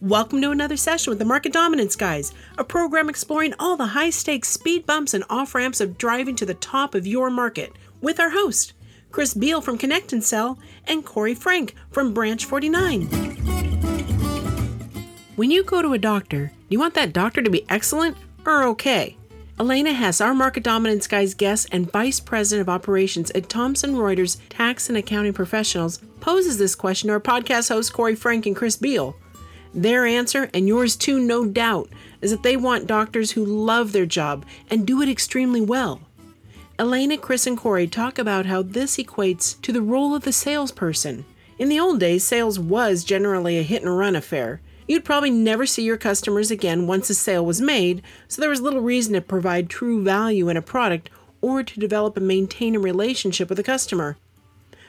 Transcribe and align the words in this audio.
Welcome 0.00 0.42
to 0.42 0.50
another 0.50 0.76
session 0.76 1.10
with 1.10 1.18
the 1.18 1.24
Market 1.24 1.54
Dominance 1.54 1.96
Guys, 1.96 2.34
a 2.58 2.64
program 2.64 3.08
exploring 3.08 3.54
all 3.58 3.78
the 3.78 3.86
high 3.86 4.10
stakes 4.10 4.48
speed 4.48 4.84
bumps 4.84 5.14
and 5.14 5.24
off 5.30 5.54
ramps 5.54 5.80
of 5.80 5.96
driving 5.96 6.36
to 6.36 6.44
the 6.44 6.52
top 6.52 6.94
of 6.94 7.06
your 7.06 7.30
market 7.30 7.72
with 8.02 8.20
our 8.20 8.28
host, 8.30 8.74
Chris 9.10 9.32
Beall 9.32 9.62
from 9.62 9.78
Connect 9.78 10.12
and 10.12 10.22
Sell, 10.22 10.58
and 10.84 11.06
Corey 11.06 11.34
Frank 11.34 11.74
from 11.90 12.12
Branch 12.12 12.44
49. 12.44 13.06
When 15.36 15.50
you 15.50 15.64
go 15.64 15.80
to 15.80 15.94
a 15.94 15.98
doctor, 15.98 16.48
do 16.48 16.66
you 16.68 16.78
want 16.78 16.92
that 16.92 17.14
doctor 17.14 17.40
to 17.40 17.48
be 17.50 17.64
excellent 17.70 18.18
or 18.44 18.64
okay? 18.64 19.16
Elena 19.60 19.92
Hess, 19.92 20.22
our 20.22 20.32
Market 20.32 20.62
Dominance 20.62 21.06
Guys 21.06 21.34
guest 21.34 21.68
and 21.70 21.92
Vice 21.92 22.18
President 22.18 22.66
of 22.66 22.70
Operations 22.70 23.30
at 23.32 23.50
Thomson 23.50 23.94
Reuters 23.94 24.38
Tax 24.48 24.88
and 24.88 24.96
Accounting 24.96 25.34
Professionals, 25.34 25.98
poses 26.20 26.56
this 26.56 26.74
question 26.74 27.08
to 27.08 27.12
our 27.12 27.20
podcast 27.20 27.68
hosts 27.68 27.90
Corey 27.90 28.14
Frank 28.14 28.46
and 28.46 28.56
Chris 28.56 28.76
Beall. 28.76 29.14
Their 29.74 30.06
answer, 30.06 30.48
and 30.54 30.66
yours 30.66 30.96
too, 30.96 31.20
no 31.20 31.44
doubt, 31.44 31.90
is 32.22 32.30
that 32.30 32.42
they 32.42 32.56
want 32.56 32.86
doctors 32.86 33.32
who 33.32 33.44
love 33.44 33.92
their 33.92 34.06
job 34.06 34.46
and 34.70 34.86
do 34.86 35.02
it 35.02 35.10
extremely 35.10 35.60
well. 35.60 36.00
Elena, 36.78 37.18
Chris, 37.18 37.46
and 37.46 37.58
Corey 37.58 37.86
talk 37.86 38.18
about 38.18 38.46
how 38.46 38.62
this 38.62 38.96
equates 38.96 39.60
to 39.60 39.72
the 39.72 39.82
role 39.82 40.14
of 40.14 40.22
the 40.22 40.32
salesperson. 40.32 41.26
In 41.58 41.68
the 41.68 41.78
old 41.78 42.00
days, 42.00 42.24
sales 42.24 42.58
was 42.58 43.04
generally 43.04 43.58
a 43.58 43.62
hit 43.62 43.82
and 43.82 43.98
run 43.98 44.16
affair. 44.16 44.62
You'd 44.90 45.04
probably 45.04 45.30
never 45.30 45.66
see 45.66 45.84
your 45.84 45.96
customers 45.96 46.50
again 46.50 46.88
once 46.88 47.08
a 47.10 47.14
sale 47.14 47.46
was 47.46 47.60
made, 47.60 48.02
so 48.26 48.40
there 48.40 48.50
was 48.50 48.60
little 48.60 48.80
reason 48.80 49.12
to 49.12 49.20
provide 49.20 49.70
true 49.70 50.02
value 50.02 50.48
in 50.48 50.56
a 50.56 50.62
product 50.62 51.10
or 51.40 51.62
to 51.62 51.78
develop 51.78 52.16
and 52.16 52.26
maintain 52.26 52.74
a 52.74 52.80
relationship 52.80 53.48
with 53.48 53.60
a 53.60 53.62
customer. 53.62 54.16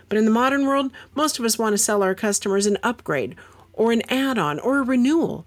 But 0.09 0.17
in 0.17 0.25
the 0.25 0.31
modern 0.31 0.65
world, 0.65 0.91
most 1.13 1.37
of 1.37 1.45
us 1.45 1.59
want 1.59 1.73
to 1.73 1.77
sell 1.77 2.01
our 2.01 2.15
customers 2.15 2.65
an 2.65 2.79
upgrade, 2.81 3.35
or 3.73 3.91
an 3.91 4.01
add 4.09 4.39
on, 4.39 4.57
or 4.57 4.79
a 4.79 4.83
renewal. 4.83 5.45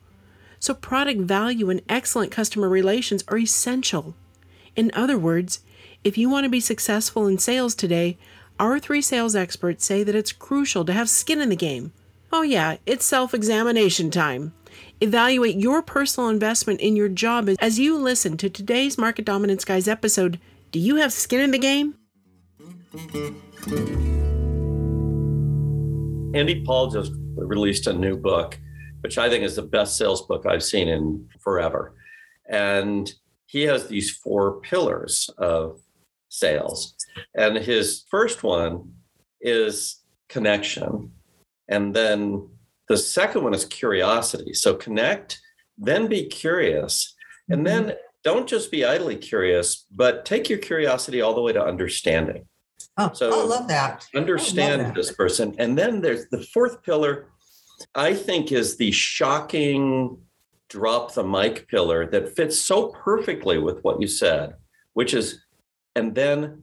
So, 0.61 0.73
product 0.73 1.23
value 1.23 1.69
and 1.69 1.83
excellent 1.89 2.31
customer 2.31 2.69
relations 2.69 3.25
are 3.27 3.39
essential. 3.39 4.15
In 4.77 4.93
other 4.95 5.19
words, 5.19 5.65
if 6.05 6.17
you 6.17 6.31
want 6.31 6.45
to 6.45 6.49
be 6.49 6.61
successful 6.61 7.27
in 7.27 7.39
sales 7.39 7.75
today, 7.75 8.19
our 8.61 8.79
three 8.79 9.03
sales 9.03 9.35
experts 9.35 9.85
say 9.85 10.05
that 10.05 10.15
it's 10.15 10.31
crucial 10.31 10.85
to 10.85 10.93
have 10.93 11.11
skin 11.11 11.41
in 11.41 11.49
the 11.49 11.57
game. 11.57 11.91
Oh, 12.37 12.43
yeah, 12.43 12.79
it's 12.85 13.07
self 13.07 13.33
examination 13.33 14.11
time. 14.11 14.55
Evaluate 15.01 15.55
your 15.55 15.83
personal 15.83 16.29
investment 16.29 16.81
in 16.81 16.97
your 16.97 17.09
job 17.09 17.49
as 17.61 17.79
you 17.79 17.97
listen 17.97 18.37
to 18.39 18.51
today's 18.51 18.99
Market 18.99 19.25
Dominance 19.25 19.65
Guys 19.65 19.87
episode. 19.87 20.41
Do 20.73 20.81
you 20.81 20.97
have 20.97 21.13
skin 21.13 21.41
in 21.41 21.53
the 21.53 21.61
game? 21.61 21.95
Andy 26.35 26.65
Paul 26.65 26.91
just 26.91 27.13
released 27.37 27.87
a 27.87 27.93
new 27.93 28.17
book, 28.17 28.59
which 29.03 29.17
I 29.17 29.31
think 29.31 29.45
is 29.45 29.55
the 29.55 29.63
best 29.63 29.97
sales 29.97 30.27
book 30.27 30.45
I've 30.45 30.65
seen 30.65 30.89
in 30.89 31.29
forever. 31.41 31.95
And 32.51 33.13
he 33.47 33.63
has 33.63 33.87
these 33.87 34.11
four 34.11 34.61
pillars 34.61 35.31
of 35.39 35.81
sales. 36.31 36.97
And 37.37 37.57
his 37.59 38.05
first 38.11 38.43
one 38.43 38.93
is 39.41 40.01
connection. 40.29 41.13
And 41.69 41.95
then 41.95 42.49
the 42.89 42.97
second 42.97 43.45
one 43.45 43.55
is 43.55 43.65
curiosity. 43.65 44.53
So 44.53 44.75
connect, 44.75 45.41
then 45.79 46.07
be 46.07 46.27
curious. 46.27 47.15
And 47.49 47.65
mm-hmm. 47.67 47.87
then 47.87 47.97
don't 48.23 48.49
just 48.49 48.71
be 48.71 48.85
idly 48.85 49.17
curious, 49.17 49.87
but 49.95 50.25
take 50.25 50.49
your 50.49 50.59
curiosity 50.59 51.21
all 51.21 51.35
the 51.35 51.43
way 51.43 51.53
to 51.53 51.63
understanding. 51.63 52.47
Oh, 52.97 53.11
so 53.13 53.31
oh, 53.33 53.43
I 53.43 53.45
love 53.47 53.69
that. 53.69 54.07
Understand 54.15 54.83
love 54.83 54.95
that. 54.95 54.97
this 54.97 55.13
person. 55.13 55.55
And 55.59 55.77
then 55.77 56.01
there's 56.01 56.29
the 56.31 56.43
fourth 56.43 56.83
pillar, 56.83 57.29
I 57.95 58.15
think, 58.15 58.53
is 58.53 58.77
the 58.77 58.93
shocking 58.93 60.19
drop 60.69 61.15
the 61.15 61.25
mic 61.25 61.69
pillar 61.69 62.07
that 62.11 62.35
fits 62.35 62.59
so 62.59 62.89
perfectly 62.89 63.59
with 63.59 63.81
what 63.83 64.01
you 64.01 64.07
said, 64.07 64.55
which 64.95 65.13
is 65.13 65.41
and 65.97 66.15
then 66.15 66.63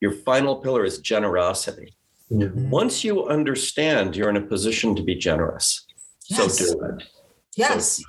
your 0.00 0.12
final 0.12 0.56
pillar 0.56 0.84
is 0.84 0.98
generosity. 0.98 1.94
Mm-hmm. 2.30 2.70
Once 2.70 3.04
you 3.04 3.26
understand, 3.26 4.16
you're 4.16 4.28
in 4.28 4.36
a 4.36 4.42
position 4.42 4.94
to 4.96 5.02
be 5.02 5.14
generous. 5.14 5.86
Yes. 6.28 6.58
So 6.58 6.74
do 6.74 6.84
it. 6.84 7.04
Yes. 7.56 7.96
So 7.96 8.04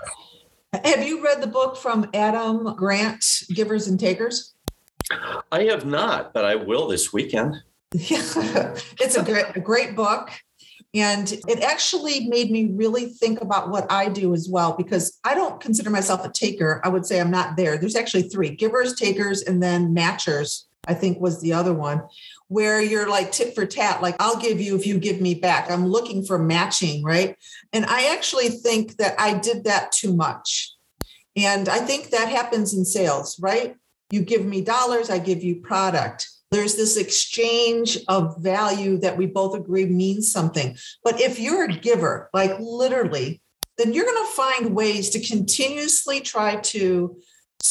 have 0.83 1.05
you 1.05 1.23
read 1.23 1.41
the 1.41 1.47
book 1.47 1.77
from 1.77 2.09
Adam 2.13 2.75
Grant, 2.75 3.25
Givers 3.53 3.87
and 3.87 3.99
Takers? 3.99 4.53
I 5.51 5.63
have 5.63 5.85
not, 5.85 6.33
but 6.33 6.45
I 6.45 6.55
will 6.55 6.87
this 6.87 7.11
weekend. 7.11 7.55
Yeah, 7.93 8.21
it's 8.99 9.15
a 9.15 9.23
great, 9.23 9.45
a 9.55 9.59
great 9.59 9.95
book. 9.95 10.29
And 10.93 11.31
it 11.47 11.61
actually 11.61 12.27
made 12.27 12.49
me 12.49 12.71
really 12.73 13.07
think 13.07 13.41
about 13.41 13.69
what 13.69 13.91
I 13.91 14.09
do 14.09 14.33
as 14.33 14.49
well, 14.49 14.73
because 14.75 15.19
I 15.23 15.35
don't 15.35 15.61
consider 15.61 15.91
myself 15.91 16.25
a 16.25 16.29
taker. 16.29 16.81
I 16.83 16.89
would 16.89 17.05
say 17.05 17.19
I'm 17.19 17.29
not 17.29 17.57
there. 17.57 17.77
There's 17.77 17.95
actually 17.95 18.23
three 18.23 18.49
givers, 18.49 18.95
takers, 18.95 19.43
and 19.43 19.61
then 19.61 19.93
matchers, 19.93 20.65
I 20.87 20.95
think 20.95 21.19
was 21.19 21.41
the 21.41 21.53
other 21.53 21.73
one, 21.73 22.01
where 22.49 22.81
you're 22.81 23.09
like 23.09 23.31
tit 23.31 23.55
for 23.55 23.65
tat, 23.65 24.01
like 24.01 24.15
I'll 24.19 24.39
give 24.39 24.59
you 24.59 24.75
if 24.75 24.85
you 24.85 24.99
give 24.99 25.21
me 25.21 25.35
back. 25.35 25.71
I'm 25.71 25.87
looking 25.87 26.23
for 26.23 26.37
matching, 26.37 27.03
right? 27.03 27.35
And 27.73 27.85
I 27.85 28.13
actually 28.13 28.49
think 28.49 28.97
that 28.97 29.15
I 29.19 29.35
did 29.35 29.63
that 29.63 29.91
too 29.91 30.13
much. 30.13 30.73
And 31.35 31.69
I 31.69 31.79
think 31.79 32.09
that 32.09 32.27
happens 32.27 32.73
in 32.73 32.83
sales, 32.85 33.39
right? 33.39 33.75
You 34.11 34.21
give 34.21 34.45
me 34.45 34.61
dollars, 34.61 35.09
I 35.09 35.19
give 35.19 35.43
you 35.43 35.61
product 35.61 36.27
there's 36.51 36.75
this 36.75 36.97
exchange 36.97 37.99
of 38.07 38.37
value 38.41 38.97
that 38.99 39.17
we 39.17 39.27
both 39.27 39.55
agree 39.55 39.85
means 39.85 40.31
something. 40.31 40.75
But 41.03 41.21
if 41.21 41.39
you're 41.39 41.65
a 41.65 41.73
giver, 41.73 42.29
like 42.33 42.57
literally, 42.59 43.41
then 43.77 43.93
you're 43.93 44.05
going 44.05 44.25
to 44.25 44.33
find 44.33 44.75
ways 44.75 45.11
to 45.11 45.19
continuously 45.19 46.21
try 46.21 46.55
to 46.57 47.17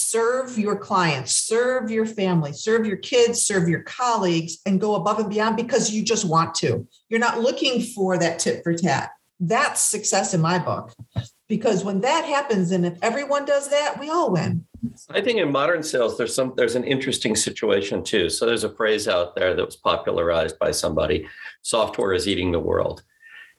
serve 0.08 0.58
your 0.58 0.76
clients, 0.76 1.36
serve 1.36 1.90
your 1.90 2.06
family, 2.06 2.52
serve 2.52 2.86
your 2.86 2.96
kids, 2.96 3.42
serve 3.42 3.68
your 3.68 3.82
colleagues, 3.82 4.58
and 4.64 4.80
go 4.80 4.94
above 4.94 5.18
and 5.18 5.28
beyond 5.28 5.56
because 5.56 5.92
you 5.92 6.02
just 6.02 6.24
want 6.24 6.54
to. 6.54 6.86
You're 7.10 7.20
not 7.20 7.40
looking 7.40 7.82
for 7.82 8.16
that 8.16 8.38
tit 8.38 8.62
for 8.62 8.72
tat. 8.72 9.10
That's 9.38 9.80
success 9.80 10.32
in 10.32 10.40
my 10.40 10.58
book. 10.58 10.94
Because 11.46 11.84
when 11.84 12.00
that 12.00 12.24
happens, 12.24 12.72
and 12.72 12.84
if 12.86 12.98
everyone 13.02 13.44
does 13.44 13.68
that, 13.68 13.98
we 14.00 14.08
all 14.10 14.30
win. 14.30 14.66
I 15.10 15.20
think 15.20 15.38
in 15.38 15.52
modern 15.52 15.82
sales, 15.82 16.16
there's 16.16 16.34
some 16.34 16.52
there's 16.56 16.74
an 16.74 16.84
interesting 16.84 17.36
situation 17.36 18.02
too. 18.02 18.28
So 18.30 18.46
there's 18.46 18.64
a 18.64 18.74
phrase 18.74 19.08
out 19.08 19.34
there 19.34 19.54
that 19.54 19.64
was 19.64 19.76
popularized 19.76 20.58
by 20.58 20.70
somebody: 20.70 21.26
"Software 21.62 22.12
is 22.12 22.28
eating 22.28 22.52
the 22.52 22.60
world," 22.60 23.02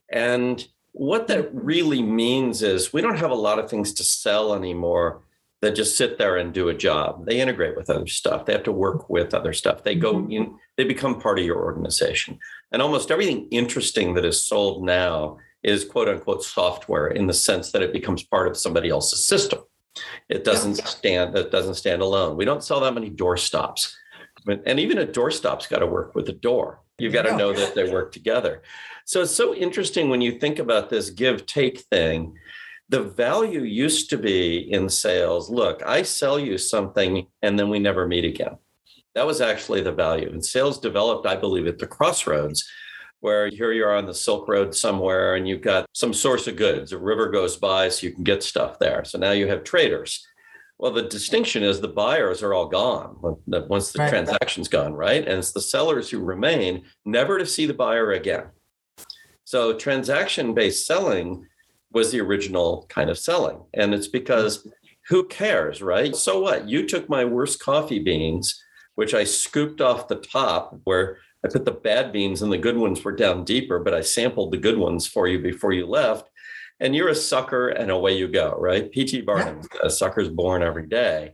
and 0.09 0.68
what 0.91 1.28
that 1.28 1.53
really 1.53 2.01
means 2.01 2.62
is 2.62 2.94
we 2.94 3.01
don't 3.01 3.18
have 3.18 3.31
a 3.31 3.35
lot 3.35 3.59
of 3.59 3.69
things 3.69 3.94
to 3.94 4.03
sell 4.03 4.53
anymore 4.53 5.22
that 5.61 5.75
just 5.75 5.97
sit 5.97 6.17
there 6.17 6.37
and 6.37 6.53
do 6.53 6.69
a 6.69 6.73
job. 6.73 7.25
They 7.25 7.41
integrate 7.41 7.75
with 7.75 7.89
other 7.89 8.07
stuff. 8.07 8.45
They 8.45 8.53
have 8.53 8.63
to 8.63 8.71
work 8.71 9.09
with 9.09 9.33
other 9.33 9.53
stuff. 9.53 9.83
They 9.83 9.95
go 9.95 10.15
mm-hmm. 10.15 10.31
in, 10.31 10.59
they 10.77 10.85
become 10.85 11.19
part 11.19 11.39
of 11.39 11.45
your 11.45 11.57
organization. 11.57 12.39
And 12.71 12.81
almost 12.81 13.11
everything 13.11 13.47
interesting 13.51 14.13
that 14.13 14.25
is 14.25 14.43
sold 14.43 14.85
now 14.85 15.37
is 15.63 15.83
quote 15.83 16.07
unquote 16.07 16.43
software 16.43 17.07
in 17.07 17.27
the 17.27 17.33
sense 17.33 17.71
that 17.71 17.81
it 17.81 17.91
becomes 17.91 18.23
part 18.23 18.47
of 18.47 18.57
somebody 18.57 18.89
else's 18.89 19.25
system. 19.25 19.59
It 20.29 20.43
doesn't 20.43 20.77
yeah. 20.77 20.85
stand. 20.85 21.35
It 21.35 21.51
doesn't 21.51 21.75
stand 21.75 22.01
alone. 22.01 22.37
We 22.37 22.45
don't 22.45 22.63
sell 22.63 22.79
that 22.81 22.93
many 22.93 23.09
door 23.09 23.35
stops, 23.37 23.97
and 24.47 24.79
even 24.79 24.99
a 24.99 25.05
door 25.05 25.31
stop's 25.31 25.67
got 25.67 25.79
to 25.79 25.87
work 25.87 26.15
with 26.15 26.25
the 26.25 26.33
door. 26.33 26.81
You've 26.99 27.13
got 27.13 27.23
to 27.23 27.35
know 27.35 27.53
that 27.53 27.75
they 27.75 27.91
work 27.91 28.11
together. 28.11 28.61
So 29.05 29.21
it's 29.21 29.35
so 29.35 29.55
interesting 29.55 30.09
when 30.09 30.21
you 30.21 30.39
think 30.39 30.59
about 30.59 30.89
this 30.89 31.09
give 31.09 31.45
take 31.45 31.79
thing. 31.79 32.37
The 32.89 33.03
value 33.03 33.61
used 33.61 34.09
to 34.09 34.17
be 34.17 34.72
in 34.72 34.89
sales. 34.89 35.50
Look, 35.50 35.83
I 35.85 36.01
sell 36.01 36.39
you 36.39 36.57
something, 36.57 37.27
and 37.41 37.57
then 37.57 37.69
we 37.69 37.79
never 37.79 38.07
meet 38.07 38.25
again. 38.25 38.57
That 39.16 39.27
was 39.27 39.41
actually 39.41 39.81
the 39.81 39.91
value. 39.91 40.29
And 40.29 40.44
sales 40.44 40.79
developed, 40.79 41.27
I 41.27 41.35
believe, 41.35 41.67
at 41.67 41.77
the 41.77 41.88
crossroads 41.88 42.67
where 43.21 43.50
here 43.50 43.71
you 43.71 43.83
are 43.83 43.95
on 43.95 44.06
the 44.06 44.13
Silk 44.13 44.47
Road 44.47 44.74
somewhere 44.74 45.36
and 45.36 45.47
you've 45.47 45.62
got 45.62 45.86
some 45.94 46.13
source 46.13 46.47
of 46.47 46.56
goods. 46.56 46.91
A 46.91 46.97
river 46.97 47.30
goes 47.30 47.57
by 47.57 47.89
so 47.89 48.07
you 48.07 48.13
can 48.13 48.24
get 48.24 48.44
stuff 48.44 48.80
there. 48.80 49.03
So 49.03 49.18
now 49.18 49.31
you 49.31 49.47
have 49.47 49.63
traders. 49.63 50.25
Well, 50.77 50.91
the 50.91 51.03
distinction 51.03 51.62
is 51.62 51.81
the 51.81 51.89
buyers 51.89 52.41
are 52.41 52.53
all 52.53 52.68
gone 52.68 53.18
once 53.19 53.91
the 53.91 54.00
right. 54.00 54.09
transaction's 54.09 54.69
gone, 54.69 54.94
right? 54.94 55.27
And 55.27 55.39
it's 55.39 55.51
the 55.51 55.59
sellers 55.59 56.09
who 56.09 56.19
remain, 56.19 56.86
never 57.03 57.38
to 57.38 57.45
see 57.45 57.65
the 57.65 57.74
buyer 57.74 58.13
again. 58.13 58.45
So 59.44 59.74
transaction 59.74 60.53
based 60.53 60.88
selling 60.88 61.45
was 61.91 62.12
the 62.12 62.21
original 62.21 62.86
kind 62.89 63.09
of 63.09 63.18
selling. 63.18 63.59
And 63.74 63.94
it's 63.94 64.07
because 64.07 64.68
who 65.07 65.27
cares, 65.27 65.81
right? 65.81 66.15
So 66.15 66.39
what? 66.39 66.69
You 66.69 66.88
took 66.88 67.09
my 67.09 67.25
worst 67.25 67.59
coffee 67.59 68.00
beans, 68.00 68.63
which 68.95 69.13
I 69.13 69.24
scooped 69.24 69.81
off 69.81 70.07
the 70.07 70.15
top 70.15 70.80
where 70.83 71.18
I 71.44 71.47
put 71.47 71.65
the 71.65 71.71
bad 71.71 72.12
beans 72.12 72.41
and 72.41 72.51
the 72.51 72.57
good 72.57 72.77
ones 72.77 73.03
were 73.03 73.15
down 73.15 73.44
deeper, 73.44 73.80
but 73.80 73.94
I 73.94 74.01
sampled 74.01 74.51
the 74.51 74.57
good 74.57 74.77
ones 74.77 75.07
for 75.07 75.27
you 75.27 75.39
before 75.39 75.71
you 75.71 75.86
left. 75.86 76.30
And 76.81 76.95
you're 76.95 77.09
a 77.09 77.15
sucker, 77.15 77.69
and 77.69 77.91
away 77.91 78.18
you 78.18 78.30
go, 78.30 78.56
right? 78.57 78.89
P.T. 78.89 79.21
Barnum, 79.21 79.62
a 79.83 79.89
sucker's 79.89 80.30
born 80.30 80.63
every 80.63 80.88
day. 80.88 81.33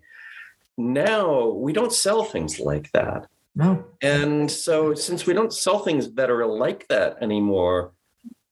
Now 0.76 1.50
we 1.50 1.72
don't 1.72 1.94
sell 1.94 2.24
things 2.24 2.60
like 2.60 2.92
that. 2.94 3.28
No. 3.56 3.86
And 4.02 4.50
so, 4.50 4.96
since 4.96 5.26
we 5.26 5.34
don't 5.34 5.54
sell 5.54 5.80
things 5.80 6.12
that 6.14 6.32
are 6.32 6.46
like 6.48 6.88
that 6.88 7.18
anymore, 7.22 7.94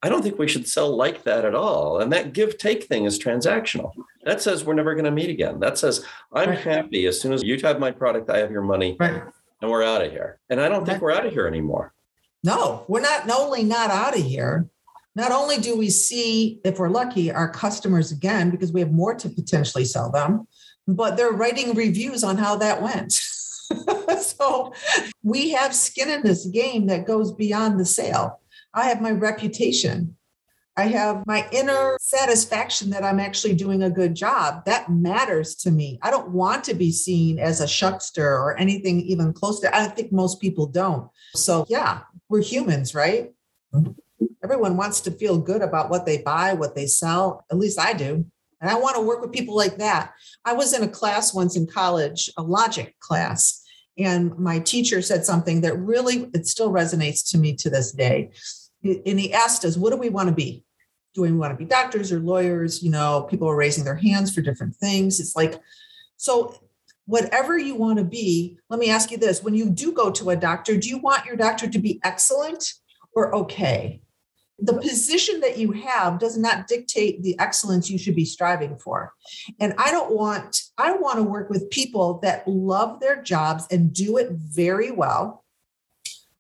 I 0.04 0.10
don't 0.10 0.22
think 0.22 0.38
we 0.38 0.50
should 0.50 0.68
sell 0.68 0.94
like 0.96 1.24
that 1.24 1.46
at 1.46 1.56
all. 1.56 2.02
And 2.02 2.12
that 2.12 2.34
give 2.34 2.58
take 2.58 2.84
thing 2.84 3.06
is 3.06 3.18
transactional. 3.18 3.94
That 4.26 4.42
says 4.42 4.66
we're 4.66 4.74
never 4.74 4.96
going 4.96 5.06
to 5.06 5.12
meet 5.12 5.30
again. 5.30 5.62
That 5.62 5.78
says 5.78 6.06
I'm 6.34 6.50
Right. 6.50 6.60
happy 6.60 7.06
as 7.06 7.22
soon 7.22 7.32
as 7.32 7.42
you 7.42 7.58
have 7.64 7.80
my 7.80 7.90
product, 7.92 8.30
I 8.30 8.40
have 8.40 8.52
your 8.52 8.64
money, 8.64 8.98
Right. 9.00 9.24
and 9.62 9.72
we're 9.72 9.82
out 9.84 10.04
of 10.06 10.12
here. 10.12 10.40
And 10.50 10.60
I 10.60 10.68
don't 10.68 10.86
think 10.86 11.02
we're 11.02 11.14
out 11.14 11.26
of 11.26 11.32
here 11.32 11.48
anymore. 11.48 11.94
No, 12.44 12.84
we're 12.90 13.00
not 13.00 13.26
not 13.26 13.40
only 13.40 13.64
not 13.64 13.90
out 13.92 14.14
of 14.18 14.22
here. 14.24 14.68
Not 15.16 15.32
only 15.32 15.58
do 15.58 15.78
we 15.78 15.90
see, 15.90 16.60
if 16.66 16.80
we're 16.80 16.90
lucky, 16.90 17.32
our 17.32 17.48
customers 17.48 18.12
again 18.12 18.50
because 18.50 18.74
we 18.74 18.82
have 18.82 18.92
more 18.92 19.14
to 19.16 19.30
potentially 19.30 19.86
sell 19.86 20.12
them, 20.12 20.48
but 20.88 21.16
they're 21.16 21.32
writing 21.32 21.76
reviews 21.76 22.24
on 22.26 22.36
how 22.38 22.58
that 22.58 22.82
went. 22.82 23.14
so 24.22 24.74
we 25.22 25.52
have 25.52 25.74
skin 25.74 26.10
in 26.10 26.24
this 26.24 26.46
game 26.48 26.88
that 26.88 27.06
goes 27.06 27.32
beyond 27.32 27.80
the 27.80 27.86
sale. 27.86 28.42
I 28.74 28.86
have 28.88 29.02
my 29.02 29.12
reputation. 29.12 30.16
I 30.76 30.86
have 30.86 31.24
my 31.28 31.48
inner 31.52 31.98
satisfaction 32.02 32.90
that 32.90 33.04
I'm 33.04 33.20
actually 33.20 33.54
doing 33.54 33.84
a 33.84 33.92
good 33.92 34.16
job. 34.16 34.66
That 34.66 34.90
matters 34.90 35.54
to 35.58 35.72
me. 35.72 36.00
I 36.02 36.10
don't 36.10 36.32
want 36.32 36.64
to 36.64 36.74
be 36.74 36.92
seen 36.92 37.38
as 37.38 37.62
a 37.62 37.66
shuckster 37.66 38.24
or 38.24 38.58
anything 38.58 39.02
even 39.02 39.34
close 39.34 39.60
to. 39.60 39.76
I 39.76 39.88
think 39.88 40.12
most 40.12 40.42
people 40.42 40.66
don't. 40.66 41.10
So 41.36 41.66
yeah, 41.70 42.02
we're 42.28 42.42
humans, 42.42 42.96
right? 42.96 43.34
Everyone 44.44 44.76
wants 44.76 45.02
to 45.02 45.12
feel 45.12 45.38
good 45.38 45.62
about 45.62 45.92
what 45.92 46.08
they 46.08 46.24
buy, 46.24 46.54
what 46.54 46.76
they 46.76 46.88
sell. 46.88 47.46
At 47.52 47.58
least 47.58 47.80
I 47.80 47.94
do. 47.94 48.26
And 48.60 48.72
I 48.72 48.76
want 48.76 48.96
to 48.96 49.02
work 49.02 49.22
with 49.22 49.32
people 49.32 49.56
like 49.56 49.78
that. 49.78 50.14
I 50.44 50.54
was 50.54 50.74
in 50.74 50.84
a 50.84 50.88
class 50.88 51.34
once 51.36 51.56
in 51.56 51.68
college, 51.68 52.32
a 52.38 52.42
logic 52.42 52.98
class, 53.00 53.62
and 53.98 54.38
my 54.40 54.60
teacher 54.60 55.02
said 55.02 55.26
something 55.26 55.62
that 55.62 55.78
really 55.78 56.30
it 56.34 56.48
still 56.48 56.72
resonates 56.72 57.30
to 57.32 57.38
me 57.38 57.56
to 57.58 57.70
this 57.70 57.92
day. 57.92 58.32
And 58.84 59.20
he 59.20 59.34
asked 59.34 59.64
us, 59.66 59.78
what 59.78 59.92
do 59.92 59.98
we 59.98 60.10
want 60.10 60.30
to 60.30 60.36
be? 60.36 60.66
Do 61.14 61.22
we 61.22 61.32
want 61.32 61.54
to 61.54 61.58
be 61.58 61.66
doctors 61.66 62.12
or 62.12 62.20
lawyers? 62.20 62.84
You 62.84 62.92
know, 62.92 63.28
people 63.30 63.48
are 63.50 63.56
raising 63.56 63.84
their 63.84 63.96
hands 63.96 64.34
for 64.34 64.42
different 64.42 64.76
things. 64.76 65.20
It's 65.20 65.36
like, 65.36 65.62
so 66.18 66.56
whatever 67.06 67.58
you 67.58 67.76
want 67.76 68.00
to 68.00 68.04
be, 68.04 68.58
let 68.70 68.80
me 68.80 68.90
ask 68.90 69.12
you 69.12 69.18
this. 69.18 69.44
When 69.44 69.54
you 69.54 69.70
do 69.70 69.92
go 69.92 70.12
to 70.12 70.32
a 70.32 70.36
doctor, 70.36 70.78
do 70.78 70.90
you 70.90 70.98
want 70.98 71.26
your 71.26 71.36
doctor 71.36 71.70
to 71.70 71.80
be 71.80 72.00
excellent 72.04 72.74
or 73.16 73.36
okay? 73.36 74.02
The 74.60 74.74
position 74.74 75.40
that 75.42 75.58
you 75.58 75.72
have 75.72 76.20
does 76.20 76.38
not 76.38 76.68
dictate 76.68 77.22
the 77.22 77.38
excellence 77.40 77.90
you 77.90 77.98
should 77.98 78.16
be 78.16 78.26
striving 78.26 78.78
for. 78.78 79.12
And 79.60 79.74
I 79.78 79.92
don't 79.92 80.16
want, 80.16 80.62
I 80.78 80.94
want 80.94 81.18
to 81.18 81.24
work 81.24 81.50
with 81.50 81.70
people 81.70 82.20
that 82.24 82.48
love 82.48 83.00
their 83.00 83.22
jobs 83.22 83.68
and 83.72 83.94
do 83.94 84.18
it 84.18 84.32
very 84.32 84.92
well. 84.92 85.43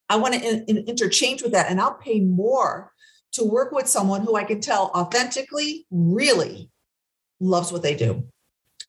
I 0.09 0.17
want 0.17 0.35
to 0.35 0.41
in, 0.41 0.65
in 0.67 0.77
interchange 0.85 1.41
with 1.41 1.53
that, 1.53 1.69
and 1.69 1.79
I'll 1.79 1.95
pay 1.95 2.19
more 2.19 2.91
to 3.33 3.44
work 3.44 3.71
with 3.71 3.88
someone 3.88 4.21
who 4.21 4.35
I 4.35 4.44
can 4.44 4.61
tell 4.61 4.91
authentically 4.95 5.85
really 5.91 6.69
loves 7.39 7.71
what 7.71 7.81
they 7.81 7.95
do. 7.95 8.27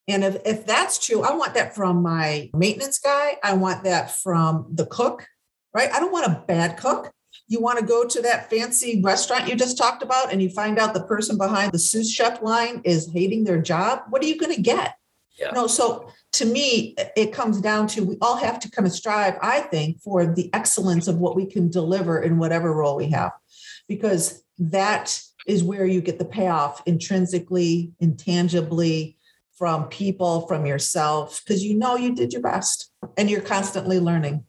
And 0.07 0.23
if, 0.23 0.37
if 0.45 0.67
that's 0.67 1.05
true, 1.05 1.23
I 1.23 1.35
want 1.35 1.55
that 1.55 1.75
from 1.75 2.03
my 2.03 2.51
maintenance 2.55 2.99
guy. 2.99 3.39
I 3.43 3.55
want 3.55 3.85
that 3.85 4.11
from 4.11 4.67
the 4.71 4.87
cook, 4.87 5.27
right? 5.73 5.91
I 5.91 5.99
don't 5.99 6.13
want 6.13 6.27
a 6.27 6.45
bad 6.47 6.77
cook. 6.77 7.11
You 7.49 7.61
want 7.61 7.79
to 7.79 7.85
go 7.85 8.07
to 8.07 8.23
that 8.23 8.51
fancy 8.51 9.01
restaurant 9.03 9.49
you 9.49 9.57
just 9.57 9.77
talked 9.77 10.03
about 10.03 10.33
and 10.33 10.43
you 10.43 10.51
find 10.51 10.79
out 10.79 10.95
the 10.95 11.05
person 11.05 11.37
behind 11.37 11.73
the 11.73 11.79
sous 11.79 12.11
chef 12.11 12.43
line 12.43 12.81
is 12.85 13.11
hating 13.13 13.45
their 13.45 13.61
job. 13.61 14.03
What 14.11 14.23
are 14.23 14.27
you 14.27 14.39
going 14.39 14.55
to 14.55 14.63
get? 14.63 14.95
Yeah. 15.39 15.51
No, 15.51 15.67
so 15.67 16.11
to 16.35 16.45
me, 16.45 16.97
it 17.17 17.33
comes 17.33 17.61
down 17.61 17.87
to 17.89 18.05
we 18.05 18.17
all 18.21 18.37
have 18.37 18.59
to 18.61 18.71
kind 18.71 18.87
of 18.87 18.93
strive, 18.93 19.37
I 19.41 19.61
think, 19.61 20.01
for 20.01 20.27
the 20.27 20.53
excellence 20.53 21.07
of 21.07 21.19
what 21.19 21.37
we 21.37 21.47
can 21.47 21.71
deliver 21.71 22.21
in 22.21 22.39
whatever 22.39 22.73
role 22.73 22.97
we 22.97 23.07
have, 23.11 23.31
because 23.89 24.43
that 24.59 25.21
is 25.47 25.63
where 25.63 25.87
you 25.87 26.01
get 26.01 26.19
the 26.19 26.25
payoff 26.25 26.83
intrinsically, 26.87 27.93
intangibly 28.01 29.17
from 29.57 29.89
people, 29.89 30.47
from 30.49 30.67
yourself, 30.67 31.41
because 31.45 31.63
you 31.63 31.79
know 31.79 31.97
you 31.97 32.15
did 32.15 32.33
your 32.33 32.43
best 32.43 32.91
and 33.17 33.31
you're 33.31 33.41
constantly 33.41 34.01
learning. 34.01 34.45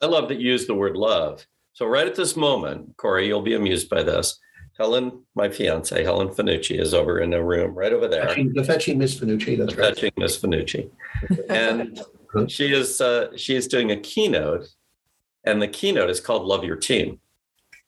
I 0.00 0.06
love 0.06 0.28
that 0.28 0.40
you 0.40 0.50
use 0.50 0.66
the 0.66 0.74
word 0.74 0.96
love. 0.96 1.46
So, 1.74 1.86
right 1.86 2.06
at 2.06 2.14
this 2.14 2.36
moment, 2.36 2.96
Corey, 2.96 3.26
you'll 3.26 3.42
be 3.42 3.54
amused 3.54 3.90
by 3.90 4.02
this. 4.02 4.38
Helen, 4.78 5.22
my 5.34 5.48
fiance, 5.48 6.02
Helen 6.02 6.28
Fanucci, 6.28 6.80
is 6.80 6.94
over 6.94 7.20
in 7.20 7.34
a 7.34 7.42
room 7.42 7.74
right 7.74 7.92
over 7.92 8.08
there. 8.08 8.28
Fetching- 8.28 8.52
The 8.54 8.64
fetching 8.64 8.98
Miss 8.98 9.18
Fanucci, 9.18 9.58
that's 9.58 9.74
right. 9.76 9.94
Fetching 9.94 10.12
Miss 10.16 10.38
Fanucci. 10.38 10.90
And 11.48 12.00
she 12.48 12.72
is 12.72 13.00
uh, 13.00 13.36
she 13.36 13.54
is 13.54 13.68
doing 13.68 13.90
a 13.90 13.96
keynote, 13.96 14.66
and 15.44 15.60
the 15.60 15.68
keynote 15.68 16.10
is 16.10 16.20
called 16.20 16.44
Love 16.46 16.64
Your 16.64 16.76
Team. 16.76 17.20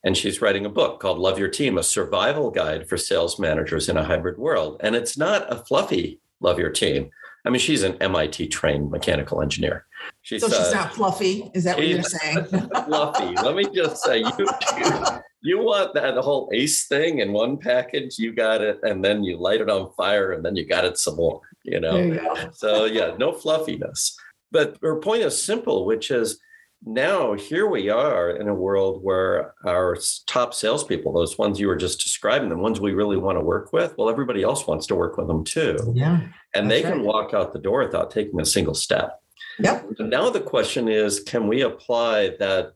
And 0.05 0.15
she's 0.15 0.43
writing 0.43 0.67
a 0.67 0.69
book 0.69 1.01
called 1.01 1.19
Love 1.19 1.39
Your 1.39 1.49
Team, 1.49 1.79
a 1.79 1.83
survival 1.83 2.51
guide 2.51 2.87
for 2.89 2.99
sales 2.99 3.39
managers 3.39 3.89
in 3.89 3.97
a 3.97 4.05
hybrid 4.05 4.37
world. 4.37 4.77
And 4.81 4.95
it's 4.95 5.17
not 5.17 5.51
a 5.51 5.57
fluffy 5.57 6.21
Love 6.41 6.59
Your 6.59 6.69
Team. 6.69 7.09
I 7.47 7.51
mean, 7.51 7.61
she's 7.61 7.83
an 7.83 7.97
MIT 8.03 8.49
trained 8.49 8.91
mechanical 8.91 9.41
engineer. 9.41 9.87
She's, 10.21 10.43
So 10.43 10.49
she's 10.49 10.59
uh, 10.59 10.73
not 10.75 10.95
fluffy. 10.95 11.51
Is 11.55 11.65
that 11.65 11.77
what 11.79 11.87
you're 11.87 12.03
saying? 12.03 12.45
fluffy. 12.87 13.35
Let 13.43 13.55
me 13.55 13.65
just 13.75 14.03
say, 14.03 14.19
you, 14.19 14.31
you, 15.45 15.59
want 15.59 15.95
that 15.95 16.15
the 16.15 16.23
whole 16.23 16.51
ACE 16.53 16.87
thing 16.87 17.21
in 17.21 17.33
one 17.33 17.57
package, 17.57 18.19
you 18.19 18.33
got 18.33 18.61
it, 18.61 18.81
and 18.83 19.05
then 19.05 19.23
you 19.23 19.37
light 19.37 19.61
it 19.61 19.71
on 19.71 19.93
fire, 19.97 20.33
and 20.33 20.45
then 20.45 20.57
you 20.57 20.67
got 20.67 20.85
it 20.85 20.99
some 20.99 21.17
more. 21.17 21.41
You 21.63 21.81
know, 21.81 21.97
you 21.97 22.21
so 22.53 22.85
yeah, 22.87 23.15
no 23.19 23.33
fluffiness. 23.33 24.17
But 24.51 24.77
her 24.83 25.01
point 25.01 25.23
is 25.23 25.41
simple, 25.41 25.87
which 25.87 26.11
is 26.11 26.39
now 26.87 27.33
here 27.33 27.67
we 27.67 27.89
are 27.89 28.31
in 28.31 28.49
a 28.49 28.55
world 28.55 29.03
where 29.03 29.55
our 29.65 29.97
top 30.27 30.53
salespeople, 30.55 31.13
those 31.13 31.39
ones 31.39 31.59
you 31.59 31.67
were 31.67 31.77
just 31.77 32.01
describing, 32.01 32.51
the 32.51 32.57
ones 32.57 32.81
we 32.81 32.93
really 32.93 33.17
want 33.17 33.39
to 33.39 33.45
work 33.45 33.73
with, 33.73 33.97
well, 33.97 34.11
everybody 34.11 34.43
else 34.43 34.67
wants 34.67 34.87
to 34.89 34.95
work 34.95 35.17
with 35.17 35.27
them 35.27 35.45
too. 35.45 35.77
Yeah. 35.95 36.21
And 36.55 36.71
they 36.71 36.83
can 36.83 36.99
right. 36.99 37.07
walk 37.07 37.35
out 37.35 37.53
the 37.53 37.59
door 37.59 37.85
without 37.85 38.11
taking 38.11 38.41
a 38.41 38.45
single 38.45 38.75
step. 38.75 39.21
Yep. 39.59 39.87
And 39.99 40.11
now 40.11 40.31
the 40.31 40.41
question 40.41 40.89
is 40.89 41.21
can 41.21 41.49
we 41.49 41.63
apply 41.63 42.37
that 42.39 42.75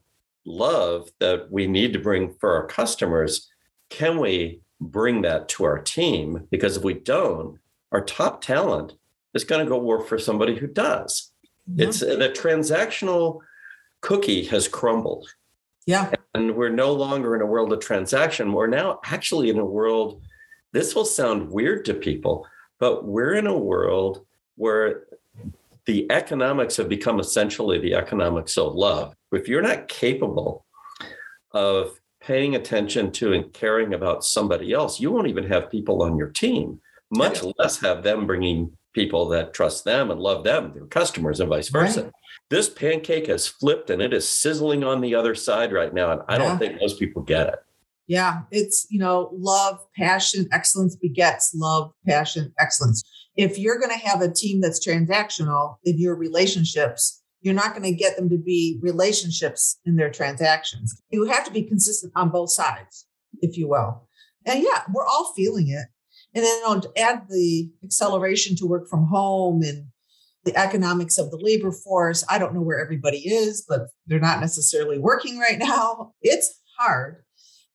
love 0.48 1.10
that 1.20 1.50
we 1.52 1.66
need 1.66 1.92
to 1.92 1.98
bring 1.98 2.34
for 2.34 2.52
our 2.52 2.66
customers? 2.66 3.48
Can 3.90 4.18
we 4.18 4.60
bring 4.80 5.22
that 5.22 5.48
to 5.50 5.64
our 5.64 5.78
team? 5.78 6.46
Because 6.50 6.76
if 6.76 6.82
we 6.82 6.94
don't, 6.94 7.58
our 7.92 8.04
top 8.04 8.40
talent 8.40 8.94
is 9.34 9.44
going 9.44 9.64
to 9.64 9.70
go 9.70 9.78
work 9.78 10.06
for 10.08 10.18
somebody 10.18 10.56
who 10.56 10.66
does. 10.66 11.32
It's 11.76 12.02
uh, 12.02 12.16
the 12.16 12.30
transactional 12.30 13.40
cookie 14.00 14.44
has 14.46 14.68
crumbled. 14.68 15.34
Yeah. 15.86 16.10
And 16.34 16.54
we're 16.54 16.70
no 16.70 16.92
longer 16.92 17.34
in 17.34 17.42
a 17.42 17.46
world 17.46 17.72
of 17.72 17.80
transaction. 17.80 18.52
We're 18.52 18.66
now 18.66 19.00
actually 19.04 19.50
in 19.50 19.58
a 19.58 19.64
world, 19.64 20.22
this 20.72 20.94
will 20.94 21.04
sound 21.04 21.50
weird 21.50 21.84
to 21.86 21.94
people, 21.94 22.46
but 22.78 23.04
we're 23.04 23.34
in 23.34 23.46
a 23.46 23.56
world 23.56 24.24
where 24.56 25.04
the 25.86 26.10
economics 26.10 26.76
have 26.76 26.88
become 26.88 27.18
essentially 27.20 27.78
the 27.78 27.94
economics 27.94 28.56
of 28.58 28.74
love. 28.74 29.14
If 29.32 29.48
you're 29.48 29.62
not 29.62 29.88
capable 29.88 30.64
of 31.52 32.00
paying 32.20 32.54
attention 32.54 33.12
to 33.12 33.32
and 33.32 33.52
caring 33.52 33.94
about 33.94 34.24
somebody 34.24 34.72
else, 34.72 35.00
you 35.00 35.10
won't 35.10 35.28
even 35.28 35.44
have 35.44 35.70
people 35.70 36.02
on 36.02 36.16
your 36.16 36.28
team, 36.28 36.80
much 37.10 37.42
less 37.58 37.78
have 37.80 38.02
them 38.02 38.26
bringing 38.26 38.72
people 38.94 39.28
that 39.28 39.54
trust 39.54 39.84
them 39.84 40.10
and 40.10 40.20
love 40.20 40.44
them, 40.44 40.72
their 40.74 40.86
customers, 40.86 41.40
and 41.40 41.48
vice 41.48 41.68
versa. 41.68 42.04
Right. 42.04 42.12
This 42.50 42.68
pancake 42.68 43.26
has 43.26 43.46
flipped 43.46 43.90
and 43.90 44.00
it 44.00 44.12
is 44.12 44.28
sizzling 44.28 44.82
on 44.82 45.00
the 45.00 45.14
other 45.14 45.34
side 45.34 45.72
right 45.72 45.92
now. 45.92 46.10
And 46.12 46.22
I 46.28 46.34
Yeah. 46.34 46.38
don't 46.38 46.58
think 46.58 46.80
most 46.80 46.98
people 46.98 47.22
get 47.22 47.48
it. 47.48 47.58
Yeah, 48.06 48.40
it's, 48.50 48.86
you 48.88 48.98
know, 48.98 49.30
love, 49.34 49.80
passion, 49.94 50.48
excellence 50.50 50.96
begets 50.96 51.54
love, 51.54 51.92
passion, 52.06 52.54
excellence. 52.58 53.02
If 53.36 53.58
you're 53.58 53.78
going 53.78 53.90
to 53.90 54.06
have 54.06 54.22
a 54.22 54.32
team 54.32 54.62
that's 54.62 54.84
transactional 54.84 55.76
in 55.84 55.98
your 55.98 56.16
relationships, 56.16 57.22
you're 57.40 57.54
not 57.54 57.72
going 57.72 57.84
to 57.84 57.92
get 57.92 58.16
them 58.16 58.28
to 58.30 58.38
be 58.38 58.78
relationships 58.82 59.78
in 59.84 59.96
their 59.96 60.10
transactions. 60.10 61.00
You 61.10 61.24
have 61.24 61.44
to 61.44 61.52
be 61.52 61.62
consistent 61.62 62.12
on 62.16 62.30
both 62.30 62.50
sides, 62.50 63.06
if 63.40 63.56
you 63.56 63.68
will. 63.68 64.08
And 64.44 64.62
yeah, 64.62 64.82
we're 64.92 65.06
all 65.06 65.32
feeling 65.36 65.68
it. 65.68 65.86
And 66.34 66.44
then 66.44 66.80
to 66.82 66.90
add 66.96 67.26
the 67.28 67.70
acceleration 67.82 68.56
to 68.56 68.66
work 68.66 68.88
from 68.88 69.06
home 69.06 69.62
and 69.62 69.86
the 70.44 70.56
economics 70.56 71.18
of 71.18 71.30
the 71.30 71.38
labor 71.40 71.72
force. 71.72 72.24
I 72.28 72.38
don't 72.38 72.54
know 72.54 72.62
where 72.62 72.80
everybody 72.80 73.18
is, 73.18 73.64
but 73.68 73.88
they're 74.06 74.20
not 74.20 74.40
necessarily 74.40 74.98
working 74.98 75.38
right 75.38 75.58
now. 75.58 76.12
It's 76.22 76.60
hard. 76.78 77.24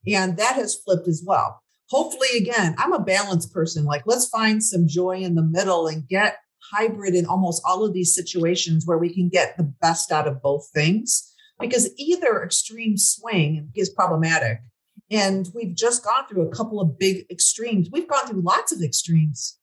And 0.07 0.37
that 0.37 0.55
has 0.55 0.75
flipped 0.75 1.07
as 1.07 1.23
well. 1.25 1.61
Hopefully, 1.89 2.29
again, 2.37 2.75
I'm 2.77 2.93
a 2.93 3.03
balanced 3.03 3.53
person. 3.53 3.85
Like, 3.85 4.03
let's 4.05 4.27
find 4.27 4.63
some 4.63 4.87
joy 4.87 5.17
in 5.17 5.35
the 5.35 5.43
middle 5.43 5.87
and 5.87 6.07
get 6.07 6.37
hybrid 6.73 7.15
in 7.15 7.25
almost 7.25 7.61
all 7.65 7.85
of 7.85 7.93
these 7.93 8.13
situations 8.13 8.85
where 8.85 8.97
we 8.97 9.13
can 9.13 9.29
get 9.29 9.57
the 9.57 9.63
best 9.63 10.11
out 10.11 10.27
of 10.27 10.41
both 10.41 10.69
things. 10.73 11.29
Because 11.59 11.91
either 11.97 12.43
extreme 12.43 12.97
swing 12.97 13.69
is 13.75 13.89
problematic. 13.89 14.59
And 15.11 15.47
we've 15.53 15.75
just 15.75 16.03
gone 16.03 16.27
through 16.27 16.47
a 16.47 16.51
couple 16.51 16.81
of 16.81 16.97
big 16.97 17.25
extremes. 17.29 17.89
We've 17.91 18.07
gone 18.07 18.27
through 18.27 18.41
lots 18.41 18.71
of 18.71 18.81
extremes. 18.81 19.59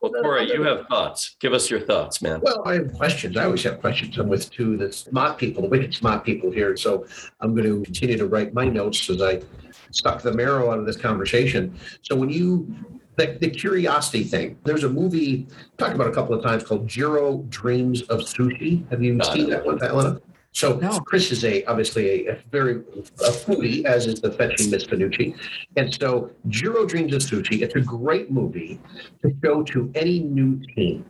Well, 0.00 0.12
Corey, 0.22 0.52
you 0.52 0.62
have 0.62 0.86
thoughts. 0.88 1.36
Give 1.40 1.52
us 1.52 1.70
your 1.70 1.80
thoughts, 1.80 2.22
man. 2.22 2.40
Well, 2.42 2.62
I 2.66 2.74
have 2.74 2.92
questions. 2.94 3.36
I 3.36 3.44
always 3.44 3.62
have 3.64 3.80
questions. 3.80 4.18
I'm 4.18 4.28
with 4.28 4.50
two 4.50 4.76
the 4.76 4.92
smart 4.92 5.38
people, 5.38 5.62
the 5.62 5.68
wicked 5.68 5.94
smart 5.94 6.24
people 6.24 6.50
here. 6.50 6.76
So 6.76 7.06
I'm 7.40 7.54
going 7.54 7.66
to 7.66 7.82
continue 7.82 8.16
to 8.18 8.26
write 8.26 8.54
my 8.54 8.66
notes 8.66 9.08
as 9.10 9.22
I 9.22 9.42
suck 9.90 10.22
the 10.22 10.32
marrow 10.32 10.70
out 10.70 10.78
of 10.78 10.86
this 10.86 10.96
conversation. 10.96 11.78
So 12.02 12.16
when 12.16 12.30
you 12.30 12.74
the, 13.16 13.36
the 13.40 13.50
curiosity 13.50 14.24
thing, 14.24 14.58
there's 14.64 14.84
a 14.84 14.88
movie 14.88 15.46
talked 15.76 15.94
about 15.94 16.08
a 16.08 16.12
couple 16.12 16.34
of 16.34 16.42
times 16.42 16.64
called 16.64 16.86
Jiro 16.88 17.38
Dreams 17.48 18.02
of 18.02 18.20
Sushi. 18.20 18.88
Have 18.90 19.02
you 19.02 19.20
seen 19.24 19.50
that 19.50 19.64
one, 19.64 19.82
Elena? 19.82 20.20
So 20.52 20.76
No. 20.76 21.00
Chris 21.00 21.32
is 21.32 21.44
a 21.44 21.64
obviously 21.64 22.26
a, 22.26 22.32
a 22.32 22.38
very 22.50 22.76
a 22.76 23.30
foodie, 23.30 23.84
as 23.84 24.06
is 24.06 24.20
the 24.20 24.30
fetching 24.30 24.70
Miss 24.70 24.84
Fanucci. 24.84 25.34
And 25.76 25.92
so 25.94 26.30
Jiro 26.48 26.86
Dreams 26.86 27.14
of 27.14 27.22
Sushi, 27.22 27.62
it's 27.62 27.74
a 27.74 27.80
great 27.80 28.30
movie 28.30 28.80
to 29.22 29.34
show 29.42 29.62
to 29.64 29.90
any 29.94 30.20
new 30.20 30.60
team. 30.74 31.06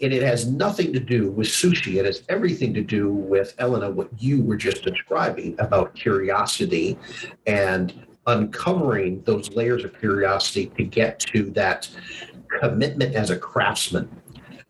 And 0.00 0.12
it 0.12 0.22
has 0.22 0.46
nothing 0.46 0.92
to 0.92 1.00
do 1.00 1.30
with 1.30 1.46
sushi. 1.46 1.96
It 1.96 2.04
has 2.04 2.24
everything 2.28 2.74
to 2.74 2.82
do 2.82 3.12
with 3.12 3.54
Elena, 3.58 3.90
what 3.90 4.10
you 4.20 4.42
were 4.42 4.56
just 4.56 4.82
describing 4.82 5.54
about 5.60 5.94
curiosity 5.94 6.98
and 7.46 7.94
uncovering 8.26 9.22
those 9.22 9.54
layers 9.54 9.84
of 9.84 9.98
curiosity 9.98 10.66
to 10.76 10.84
get 10.84 11.18
to 11.20 11.50
that 11.50 11.88
commitment 12.60 13.14
as 13.14 13.30
a 13.30 13.36
craftsman. 13.36 14.08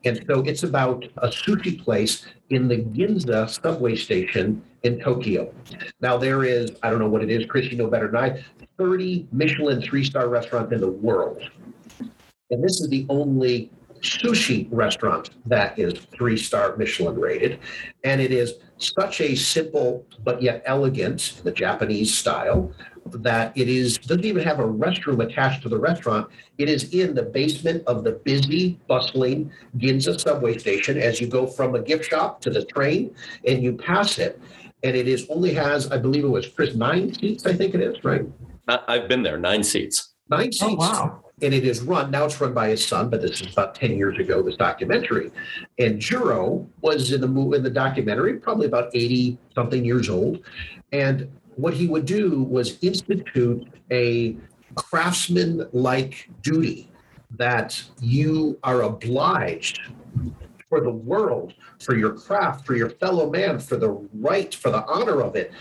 And 0.04 0.22
so 0.28 0.42
it's 0.42 0.64
about 0.64 1.04
a 1.18 1.28
sushi 1.28 1.82
place 1.82 2.26
in 2.50 2.68
the 2.68 2.78
Ginza 2.78 3.48
subway 3.48 3.96
station 3.96 4.62
in 4.82 5.00
Tokyo. 5.00 5.52
Now 6.00 6.18
there 6.18 6.44
is, 6.44 6.72
I 6.82 6.90
don't 6.90 6.98
know 6.98 7.08
what 7.08 7.22
it 7.22 7.30
is, 7.30 7.46
Chris, 7.46 7.70
you 7.70 7.78
know 7.78 7.88
better 7.88 8.08
than 8.08 8.16
I, 8.16 8.44
30 8.78 9.28
Michelin 9.32 9.80
three-star 9.80 10.28
restaurants 10.28 10.72
in 10.72 10.80
the 10.80 10.90
world. 10.90 11.42
And 12.50 12.62
this 12.62 12.80
is 12.80 12.88
the 12.88 13.06
only 13.08 13.70
sushi 14.00 14.68
restaurant 14.70 15.30
that 15.46 15.78
is 15.78 15.94
three-star 16.14 16.76
Michelin 16.76 17.18
rated. 17.18 17.60
And 18.04 18.20
it 18.20 18.30
is 18.30 18.54
such 18.76 19.22
a 19.22 19.34
simple 19.34 20.04
but 20.22 20.42
yet 20.42 20.62
elegant, 20.66 21.40
the 21.44 21.52
Japanese 21.52 22.14
style, 22.14 22.70
that 23.06 23.56
it 23.56 23.68
is 23.68 23.98
doesn't 23.98 24.24
even 24.24 24.42
have 24.42 24.60
a 24.60 24.64
restroom 24.64 25.24
attached 25.24 25.62
to 25.62 25.68
the 25.68 25.78
restaurant. 25.78 26.28
It 26.58 26.68
is 26.68 26.94
in 26.94 27.14
the 27.14 27.22
basement 27.22 27.84
of 27.86 28.04
the 28.04 28.12
busy, 28.12 28.78
bustling 28.88 29.50
Ginza 29.78 30.18
subway 30.18 30.58
station 30.58 30.98
as 30.98 31.20
you 31.20 31.26
go 31.26 31.46
from 31.46 31.74
a 31.74 31.82
gift 31.82 32.08
shop 32.10 32.40
to 32.42 32.50
the 32.50 32.64
train 32.64 33.14
and 33.46 33.62
you 33.62 33.74
pass 33.74 34.18
it. 34.18 34.40
And 34.82 34.96
it 34.96 35.08
is 35.08 35.26
only 35.30 35.54
has, 35.54 35.90
I 35.90 35.98
believe 35.98 36.24
it 36.24 36.28
was 36.28 36.46
Chris, 36.46 36.74
nine 36.74 37.12
seats, 37.14 37.46
I 37.46 37.54
think 37.54 37.74
it 37.74 37.80
is, 37.80 38.02
right? 38.04 38.26
I- 38.68 38.80
I've 38.88 39.08
been 39.08 39.22
there, 39.22 39.38
nine 39.38 39.62
seats. 39.62 40.14
Nine 40.28 40.48
oh, 40.48 40.50
seats. 40.50 40.62
Oh, 40.62 40.74
wow. 40.76 41.20
And 41.42 41.52
it 41.52 41.64
is 41.64 41.82
run, 41.82 42.10
now 42.10 42.24
it's 42.26 42.40
run 42.40 42.54
by 42.54 42.68
his 42.68 42.84
son, 42.84 43.10
but 43.10 43.20
this 43.20 43.40
is 43.40 43.52
about 43.52 43.74
10 43.74 43.96
years 43.96 44.18
ago, 44.18 44.40
this 44.40 44.56
documentary. 44.56 45.32
And 45.78 46.00
Jiro 46.00 46.66
was 46.80 47.12
in 47.12 47.20
the 47.20 47.28
movie, 47.28 47.56
in 47.56 47.62
the 47.62 47.70
documentary, 47.70 48.34
probably 48.34 48.66
about 48.66 48.94
80 48.94 49.36
something 49.54 49.84
years 49.84 50.08
old. 50.08 50.40
And 50.92 51.28
what 51.56 51.74
he 51.74 51.86
would 51.86 52.06
do 52.06 52.42
was 52.42 52.78
institute 52.82 53.66
a 53.90 54.36
craftsman 54.74 55.66
like 55.72 56.28
duty 56.42 56.90
that 57.30 57.82
you 58.00 58.58
are 58.62 58.82
obliged 58.82 59.80
for 60.68 60.80
the 60.80 60.90
world, 60.90 61.54
for 61.80 61.96
your 61.96 62.12
craft, 62.12 62.66
for 62.66 62.74
your 62.74 62.90
fellow 62.90 63.30
man, 63.30 63.58
for 63.58 63.76
the 63.76 63.90
right, 64.14 64.54
for 64.54 64.70
the 64.70 64.84
honor 64.86 65.20
of 65.20 65.36
it, 65.36 65.52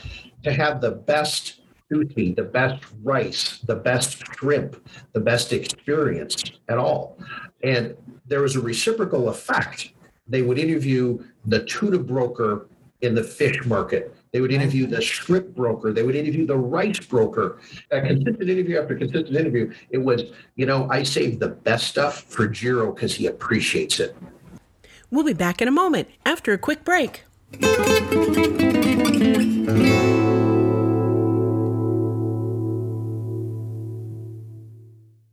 to 0.43 0.51
have 0.51 0.81
the 0.81 0.91
best 0.91 1.61
sushi, 1.91 2.35
the 2.35 2.43
best 2.43 2.83
rice, 3.03 3.59
the 3.59 3.75
best 3.75 4.23
shrimp, 4.35 4.87
the 5.13 5.19
best 5.19 5.53
experience 5.53 6.43
at 6.69 6.77
all. 6.77 7.17
And 7.63 7.95
there 8.25 8.41
was 8.41 8.55
a 8.55 8.61
reciprocal 8.61 9.29
effect. 9.29 9.93
They 10.27 10.41
would 10.41 10.57
interview 10.57 11.23
the 11.45 11.63
tuna 11.65 11.99
broker 11.99 12.67
in 13.01 13.13
the 13.13 13.23
fish 13.23 13.65
market. 13.65 14.15
They 14.33 14.41
would 14.41 14.51
interview 14.51 14.87
the 14.87 14.99
shrimp 14.99 15.49
broker. 15.55 15.93
They 15.93 16.01
would 16.01 16.15
interview 16.15 16.47
the 16.47 16.57
rice 16.57 16.99
broker. 16.99 17.59
A 17.91 18.01
consistent 18.01 18.49
interview 18.49 18.79
after 18.79 18.95
consistent 18.95 19.37
interview. 19.37 19.71
It 19.91 19.99
was, 19.99 20.23
you 20.55 20.65
know, 20.65 20.89
I 20.89 21.03
saved 21.03 21.39
the 21.39 21.49
best 21.49 21.85
stuff 21.85 22.23
for 22.23 22.47
Jiro 22.47 22.91
because 22.91 23.13
he 23.13 23.27
appreciates 23.27 23.99
it. 23.99 24.17
We'll 25.11 25.23
be 25.23 25.33
back 25.33 25.61
in 25.61 25.67
a 25.67 25.71
moment 25.71 26.07
after 26.25 26.51
a 26.51 26.57
quick 26.57 26.83
break. 26.83 27.25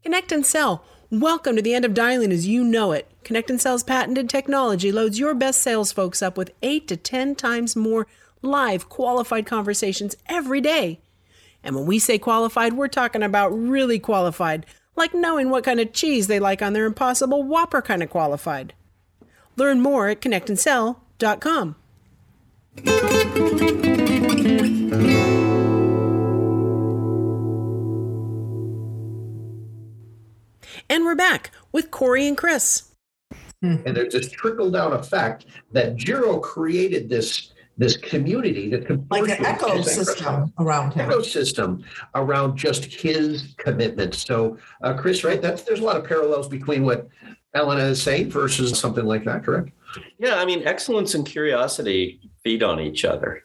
Connect 0.03 0.31
and 0.31 0.45
Sell. 0.45 0.85
Welcome 1.11 1.57
to 1.57 1.63
the 1.63 1.73
end 1.73 1.87
of 1.87 1.95
dialing 1.95 2.33
as 2.33 2.47
you 2.47 2.63
know 2.63 2.93
it. 2.93 3.11
Connect 3.25 3.49
and 3.49 3.59
Sell's 3.59 3.83
patented 3.83 4.29
technology 4.29 4.93
loads 4.93 5.19
your 5.19 5.35
best 5.35 5.63
sales 5.63 5.91
folks 5.91 6.21
up 6.21 6.37
with 6.37 6.53
8 6.61 6.87
to 6.89 6.99
10 6.99 7.35
times 7.35 7.75
more 7.75 8.07
live 8.43 8.89
qualified 8.89 9.47
conversations 9.47 10.17
every 10.27 10.61
day. 10.61 11.01
And 11.63 11.77
when 11.77 11.87
we 11.87 11.99
say 11.99 12.19
qualified, 12.19 12.73
we're 12.73 12.89
talking 12.89 13.23
about 13.23 13.49
really 13.51 13.99
qualified, 13.99 14.67
like 14.97 15.13
knowing 15.13 15.51
what 15.51 15.65
kind 15.65 15.81
of 15.81 15.93
cheese 15.93 16.27
they 16.27 16.41
like 16.41 16.63
on 16.63 16.73
their 16.73 16.87
Impossible 16.87 17.43
Whopper 17.43 17.83
kind 17.83 18.03
of 18.03 18.11
qualified. 18.11 18.73
Learn 19.57 19.81
more 19.81 20.09
at 20.09 20.21
connectandsell.com. 20.21 21.77
And 30.89 31.05
we're 31.05 31.15
back 31.15 31.51
with 31.73 31.91
Corey 31.91 32.27
and 32.27 32.37
Chris. 32.37 32.91
And 33.63 33.85
there's 33.85 34.15
this 34.15 34.31
trickle 34.31 34.71
down 34.71 34.95
effect 34.95 35.47
that 35.73 35.97
Jiro 35.97 36.39
created 36.39 37.09
this 37.09 37.53
this 37.81 37.97
community, 37.97 38.69
the 38.69 38.79
Like 39.11 39.23
an 39.31 39.43
consortium, 39.43 39.77
which 39.79 39.87
is 39.87 39.99
ecosystem 39.99 40.53
around 40.59 40.93
him. 40.93 41.09
ecosystem 41.09 41.83
around 42.15 42.59
just 42.59 42.85
his 42.85 43.55
commitment. 43.57 44.15
So, 44.15 44.59
uh, 44.83 44.93
Chris, 44.93 45.25
right? 45.25 45.41
That's 45.41 45.63
there's 45.63 45.81
a 45.81 45.85
lot 45.85 45.97
of 45.97 46.05
parallels 46.05 46.47
between 46.47 46.85
what 46.85 47.09
Elena 47.55 47.85
is 47.85 48.03
saying 48.03 48.31
versus 48.31 48.79
something 48.79 49.07
like 49.07 49.25
that, 49.25 49.45
correct? 49.45 49.71
Yeah, 50.19 50.35
I 50.37 50.45
mean, 50.45 50.67
excellence 50.69 51.15
and 51.15 51.25
curiosity 51.27 52.21
feed 52.45 52.63
on 52.63 52.81
each 52.81 53.07
other. 53.07 53.45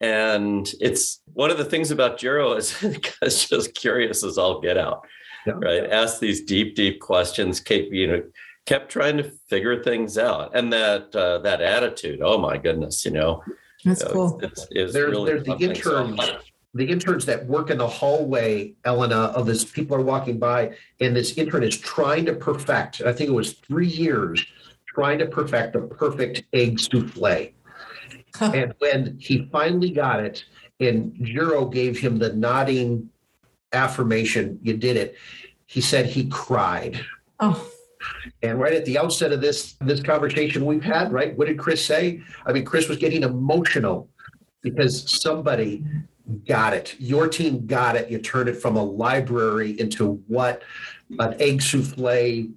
And 0.00 0.68
it's 0.80 1.20
one 1.34 1.50
of 1.52 1.56
the 1.58 1.64
things 1.64 1.92
about 1.92 2.18
Jiro 2.18 2.54
is 2.54 2.76
it's 3.22 3.48
just 3.48 3.74
curious 3.74 4.24
as 4.24 4.38
all 4.38 4.60
get 4.60 4.76
out, 4.76 5.06
Yeah. 5.46 5.52
right? 5.54 5.88
Ask 5.88 6.18
these 6.18 6.42
deep, 6.42 6.74
deep 6.74 7.00
questions, 7.00 7.60
keep, 7.60 7.92
you 7.92 8.08
know, 8.08 8.22
kept 8.66 8.90
trying 8.90 9.16
to 9.18 9.30
figure 9.48 9.82
things 9.84 10.18
out. 10.18 10.54
And 10.56 10.72
that 10.72 11.14
uh, 11.14 11.38
that 11.38 11.60
attitude, 11.62 12.20
oh 12.22 12.38
my 12.38 12.58
goodness, 12.58 13.04
you 13.04 13.12
know, 13.12 13.42
That's 13.84 14.02
cool. 14.04 14.40
it's, 14.42 14.66
it's 14.70 14.92
There's- 14.92 15.10
really 15.10 15.32
there's 15.32 15.44
the 15.44 15.50
something. 15.52 15.74
So, 15.74 16.02
interns. 16.02 16.30
The 16.74 16.84
interns 16.88 17.24
that 17.26 17.46
work 17.46 17.70
in 17.70 17.78
the 17.78 17.88
hallway, 17.88 18.74
Elena, 18.84 19.16
of 19.34 19.46
this 19.46 19.64
people 19.64 19.96
are 19.96 20.02
walking 20.02 20.38
by, 20.38 20.74
and 21.00 21.16
this 21.16 21.36
intern 21.38 21.62
is 21.62 21.76
trying 21.76 22.26
to 22.26 22.34
perfect. 22.34 23.00
I 23.00 23.12
think 23.12 23.30
it 23.30 23.32
was 23.32 23.54
three 23.54 23.86
years 23.88 24.44
trying 24.86 25.18
to 25.20 25.26
perfect 25.26 25.72
the 25.72 25.80
perfect 25.80 26.44
egg 26.52 26.78
souffle. 26.78 27.52
And 28.40 28.74
when 28.80 29.16
he 29.18 29.48
finally 29.50 29.90
got 29.90 30.20
it, 30.20 30.44
and 30.78 31.14
Jiro 31.24 31.64
gave 31.66 31.98
him 31.98 32.18
the 32.18 32.34
nodding 32.34 33.08
affirmation, 33.72 34.58
you 34.62 34.76
did 34.76 34.96
it, 34.96 35.16
he 35.66 35.80
said 35.80 36.06
he 36.06 36.26
cried. 36.28 37.00
Oh, 37.40 37.66
And 38.42 38.60
right 38.60 38.72
at 38.72 38.84
the 38.84 38.98
outset 38.98 39.32
of 39.32 39.40
this 39.40 39.74
this 39.80 40.00
conversation 40.00 40.64
we've 40.64 40.82
had, 40.82 41.12
right? 41.12 41.36
What 41.36 41.48
did 41.48 41.58
Chris 41.58 41.84
say? 41.84 42.20
I 42.46 42.52
mean, 42.52 42.64
Chris 42.64 42.88
was 42.88 42.98
getting 42.98 43.22
emotional 43.22 44.08
because 44.62 45.20
somebody 45.20 45.84
got 46.46 46.74
it. 46.74 46.94
Your 46.98 47.28
team 47.28 47.66
got 47.66 47.96
it. 47.96 48.10
You 48.10 48.18
turned 48.18 48.48
it 48.48 48.56
from 48.56 48.76
a 48.76 48.82
library 48.82 49.78
into 49.80 50.22
what 50.26 50.62
an 51.18 51.34
egg 51.40 51.62
souffle 51.62 52.48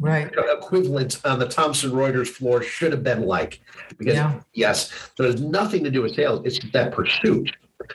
right. 0.00 0.32
equivalent 0.36 1.20
on 1.24 1.38
the 1.38 1.46
Thomson 1.46 1.90
Reuters 1.90 2.28
floor 2.28 2.62
should 2.62 2.92
have 2.92 3.02
been 3.02 3.26
like. 3.26 3.60
Because 3.98 4.14
Yeah. 4.14 4.40
yes, 4.54 4.90
there's 5.16 5.40
nothing 5.40 5.84
to 5.84 5.90
do 5.90 6.02
with 6.02 6.14
sales. 6.14 6.40
It's 6.44 6.58
that 6.72 6.92
pursuit. 6.92 7.50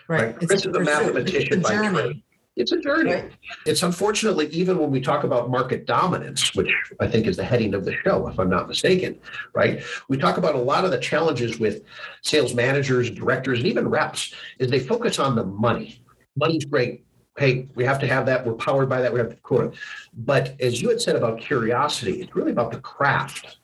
Right. 0.07 0.35
Chris 0.37 0.65
is 0.65 0.75
a 0.75 0.79
mathematician 0.79 1.61
by 1.61 1.89
trade. 1.89 2.23
It's 2.55 2.71
a 2.71 2.79
journey. 2.79 3.23
It's 3.65 3.81
unfortunately, 3.81 4.47
even 4.47 4.77
when 4.77 4.91
we 4.91 5.01
talk 5.01 5.23
about 5.23 5.49
market 5.49 5.85
dominance, 5.87 6.53
which 6.53 6.71
I 6.99 7.07
think 7.07 7.25
is 7.25 7.35
the 7.35 7.43
heading 7.43 7.73
of 7.73 7.83
the 7.83 7.95
show, 8.03 8.27
if 8.27 8.39
I'm 8.39 8.49
not 8.49 8.67
mistaken, 8.67 9.19
right? 9.55 9.81
We 10.07 10.17
talk 10.17 10.37
about 10.37 10.53
a 10.53 10.59
lot 10.59 10.85
of 10.85 10.91
the 10.91 10.99
challenges 10.99 11.59
with 11.59 11.81
sales 12.21 12.53
managers, 12.53 13.09
directors, 13.09 13.59
and 13.59 13.67
even 13.67 13.87
reps 13.89 14.35
is 14.59 14.69
they 14.69 14.79
focus 14.79 15.17
on 15.17 15.35
the 15.35 15.43
money. 15.43 16.03
Money's 16.35 16.65
great. 16.65 17.03
Hey, 17.39 17.67
we 17.73 17.83
have 17.85 17.99
to 17.99 18.07
have 18.07 18.27
that. 18.27 18.45
We're 18.45 18.53
powered 18.53 18.87
by 18.87 19.01
that. 19.01 19.11
We 19.11 19.19
have 19.19 19.35
to. 19.35 19.73
But 20.17 20.55
as 20.61 20.79
you 20.79 20.89
had 20.89 21.01
said 21.01 21.15
about 21.15 21.39
curiosity, 21.39 22.21
it's 22.21 22.35
really 22.35 22.51
about 22.51 22.71
the 22.71 22.79
craft. 22.79 23.57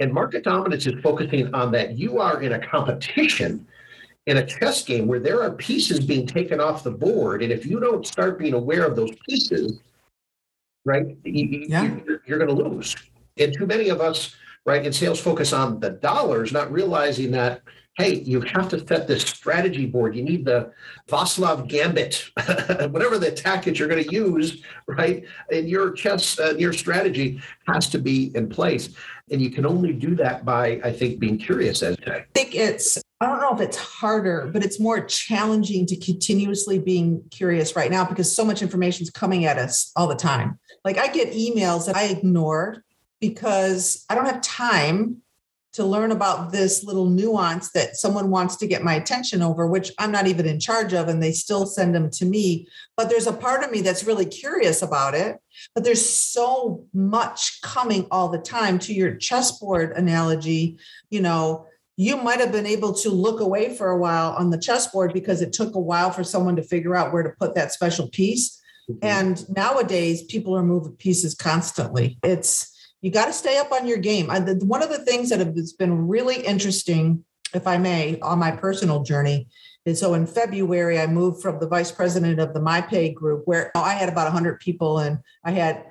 And 0.00 0.12
market 0.12 0.42
dominance 0.42 0.86
is 0.86 1.00
focusing 1.04 1.54
on 1.54 1.70
that 1.70 1.96
you 1.96 2.18
are 2.18 2.42
in 2.42 2.54
a 2.54 2.66
competition 2.66 3.68
in 4.26 4.38
a 4.38 4.46
chess 4.46 4.82
game 4.84 5.06
where 5.06 5.20
there 5.20 5.42
are 5.42 5.50
pieces 5.50 6.00
being 6.00 6.26
taken 6.26 6.60
off 6.60 6.82
the 6.82 6.90
board, 6.90 7.42
and 7.42 7.52
if 7.52 7.66
you 7.66 7.78
don't 7.80 8.06
start 8.06 8.38
being 8.38 8.54
aware 8.54 8.84
of 8.84 8.96
those 8.96 9.10
pieces, 9.28 9.80
right, 10.84 11.16
you, 11.24 11.66
Yeah. 11.68 11.98
are 12.28 12.38
going 12.38 12.48
to 12.48 12.52
lose. 12.52 12.96
And 13.36 13.52
too 13.52 13.66
many 13.66 13.88
of 13.88 14.00
us, 14.00 14.34
right, 14.64 14.84
in 14.84 14.92
sales 14.92 15.20
focus 15.20 15.52
on 15.52 15.80
the 15.80 15.90
dollars, 15.90 16.52
not 16.52 16.72
realizing 16.72 17.30
that 17.32 17.62
hey, 17.96 18.14
you 18.20 18.40
have 18.40 18.68
to 18.68 18.84
set 18.86 19.06
this 19.06 19.22
strategy 19.22 19.86
board. 19.86 20.16
You 20.16 20.24
need 20.24 20.44
the 20.44 20.72
Vaclav 21.08 21.68
Gambit, 21.68 22.30
whatever 22.90 23.18
the 23.18 23.30
tactic 23.30 23.78
you're 23.78 23.88
going 23.88 24.02
to 24.02 24.12
use, 24.12 24.62
right? 24.88 25.24
And 25.52 25.68
your 25.68 25.92
chess, 25.92 26.38
uh, 26.40 26.54
your 26.58 26.72
strategy 26.72 27.40
has 27.68 27.88
to 27.90 27.98
be 27.98 28.32
in 28.34 28.48
place. 28.48 28.90
And 29.30 29.40
you 29.40 29.50
can 29.50 29.64
only 29.64 29.92
do 29.92 30.16
that 30.16 30.44
by, 30.44 30.80
I 30.82 30.92
think, 30.92 31.20
being 31.20 31.38
curious 31.38 31.82
as 31.82 31.96
to. 31.98 32.16
I 32.16 32.26
think 32.34 32.54
it's, 32.56 33.00
I 33.20 33.26
don't 33.26 33.40
know 33.40 33.54
if 33.54 33.60
it's 33.60 33.76
harder, 33.76 34.50
but 34.52 34.64
it's 34.64 34.80
more 34.80 35.00
challenging 35.04 35.86
to 35.86 35.96
continuously 35.96 36.78
being 36.78 37.22
curious 37.30 37.76
right 37.76 37.90
now 37.90 38.04
because 38.04 38.34
so 38.34 38.44
much 38.44 38.60
information 38.60 39.04
is 39.04 39.10
coming 39.10 39.44
at 39.44 39.56
us 39.56 39.92
all 39.96 40.08
the 40.08 40.16
time. 40.16 40.58
Like 40.84 40.98
I 40.98 41.08
get 41.08 41.32
emails 41.32 41.86
that 41.86 41.96
I 41.96 42.04
ignore 42.04 42.84
because 43.20 44.04
I 44.10 44.14
don't 44.14 44.26
have 44.26 44.42
time 44.42 45.22
to 45.74 45.84
learn 45.84 46.12
about 46.12 46.52
this 46.52 46.84
little 46.84 47.10
nuance 47.10 47.72
that 47.72 47.96
someone 47.96 48.30
wants 48.30 48.54
to 48.56 48.66
get 48.66 48.84
my 48.84 48.94
attention 48.94 49.42
over, 49.42 49.66
which 49.66 49.90
I'm 49.98 50.12
not 50.12 50.28
even 50.28 50.46
in 50.46 50.60
charge 50.60 50.92
of, 50.92 51.08
and 51.08 51.20
they 51.20 51.32
still 51.32 51.66
send 51.66 51.94
them 51.94 52.10
to 52.10 52.24
me. 52.24 52.68
But 52.96 53.08
there's 53.08 53.26
a 53.26 53.32
part 53.32 53.64
of 53.64 53.72
me 53.72 53.80
that's 53.80 54.04
really 54.04 54.24
curious 54.24 54.82
about 54.82 55.14
it. 55.14 55.38
But 55.74 55.82
there's 55.82 56.08
so 56.08 56.86
much 56.94 57.60
coming 57.62 58.06
all 58.12 58.28
the 58.28 58.38
time. 58.38 58.78
To 58.80 58.94
your 58.94 59.16
chessboard 59.16 59.92
analogy, 59.92 60.78
you 61.10 61.20
know, 61.20 61.66
you 61.96 62.16
might 62.16 62.40
have 62.40 62.52
been 62.52 62.66
able 62.66 62.92
to 62.92 63.10
look 63.10 63.40
away 63.40 63.76
for 63.76 63.90
a 63.90 63.98
while 63.98 64.30
on 64.32 64.50
the 64.50 64.58
chessboard 64.58 65.12
because 65.12 65.40
it 65.40 65.52
took 65.52 65.74
a 65.74 65.80
while 65.80 66.10
for 66.10 66.24
someone 66.24 66.56
to 66.56 66.62
figure 66.62 66.96
out 66.96 67.12
where 67.12 67.22
to 67.22 67.30
put 67.38 67.54
that 67.54 67.72
special 67.72 68.08
piece. 68.08 68.60
Mm-hmm. 68.90 68.98
And 69.02 69.48
nowadays, 69.56 70.24
people 70.24 70.56
are 70.56 70.62
moving 70.62 70.92
pieces 70.92 71.34
constantly. 71.34 72.18
It's 72.22 72.70
you 73.00 73.10
got 73.10 73.26
to 73.26 73.32
stay 73.32 73.58
up 73.58 73.70
on 73.70 73.86
your 73.86 73.98
game. 73.98 74.30
I, 74.30 74.40
the, 74.40 74.54
one 74.64 74.82
of 74.82 74.88
the 74.88 75.04
things 75.04 75.28
that 75.28 75.38
has 75.38 75.72
been 75.74 76.08
really 76.08 76.36
interesting, 76.36 77.24
if 77.52 77.66
I 77.66 77.76
may, 77.76 78.18
on 78.20 78.38
my 78.38 78.50
personal 78.50 79.02
journey 79.02 79.48
is 79.84 80.00
so 80.00 80.14
in 80.14 80.26
February, 80.26 80.98
I 80.98 81.06
moved 81.06 81.42
from 81.42 81.60
the 81.60 81.68
vice 81.68 81.92
president 81.92 82.40
of 82.40 82.54
the 82.54 82.60
MyPay 82.60 83.14
group, 83.14 83.42
where 83.44 83.70
I 83.76 83.92
had 83.92 84.08
about 84.08 84.24
100 84.24 84.58
people 84.60 84.98
and 84.98 85.18
I 85.44 85.50
had 85.50 85.84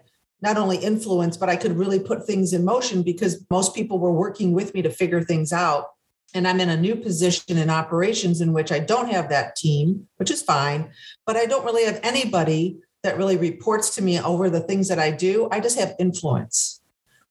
not 0.43 0.57
only 0.57 0.77
influence, 0.77 1.38
but 1.38 1.50
I 1.50 1.55
could 1.55 1.77
really 1.77 2.00
put 2.00 2.27
things 2.27 2.53
in 2.53 2.63
motion 2.63 3.01
because 3.01 3.43
most 3.50 3.73
people 3.73 3.97
were 3.97 4.13
working 4.13 4.51
with 4.51 4.73
me 4.75 4.83
to 4.83 4.91
figure 4.91 5.23
things 5.23 5.51
out. 5.51 5.88
And 6.35 6.47
I'm 6.47 6.59
in 6.59 6.69
a 6.69 6.77
new 6.77 6.95
position 6.95 7.57
in 7.57 7.69
operations 7.69 8.41
in 8.41 8.53
which 8.53 8.71
I 8.71 8.79
don't 8.79 9.09
have 9.09 9.29
that 9.29 9.55
team, 9.55 10.07
which 10.17 10.29
is 10.29 10.41
fine, 10.41 10.91
but 11.25 11.35
I 11.35 11.45
don't 11.45 11.65
really 11.65 11.85
have 11.85 12.00
anybody 12.03 12.77
that 13.03 13.17
really 13.17 13.38
reports 13.38 13.95
to 13.95 14.01
me 14.01 14.19
over 14.19 14.50
the 14.50 14.62
things 14.62 14.88
that 14.89 15.00
I 15.00 15.12
do. 15.12 15.47
I 15.51 15.59
just 15.59 15.79
have 15.79 15.95
influence 16.00 16.81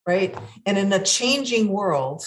right? 0.07 0.37
And 0.67 0.79
in 0.79 0.93
a 0.93 1.03
changing 1.03 1.69
world 1.69 2.25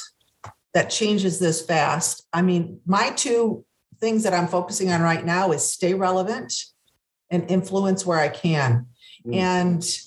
that 0.73 0.89
changes 0.89 1.39
this 1.39 1.65
fast, 1.65 2.25
I 2.33 2.41
mean, 2.41 2.79
my 2.85 3.11
two 3.11 3.65
things 3.99 4.23
that 4.23 4.33
I'm 4.33 4.47
focusing 4.47 4.91
on 4.91 5.01
right 5.01 5.25
now 5.25 5.51
is 5.51 5.69
stay 5.69 5.93
relevant 5.93 6.53
and 7.29 7.49
influence 7.49 8.05
where 8.05 8.19
I 8.19 8.29
can. 8.29 8.87
Mm. 9.25 9.35
And 9.35 9.97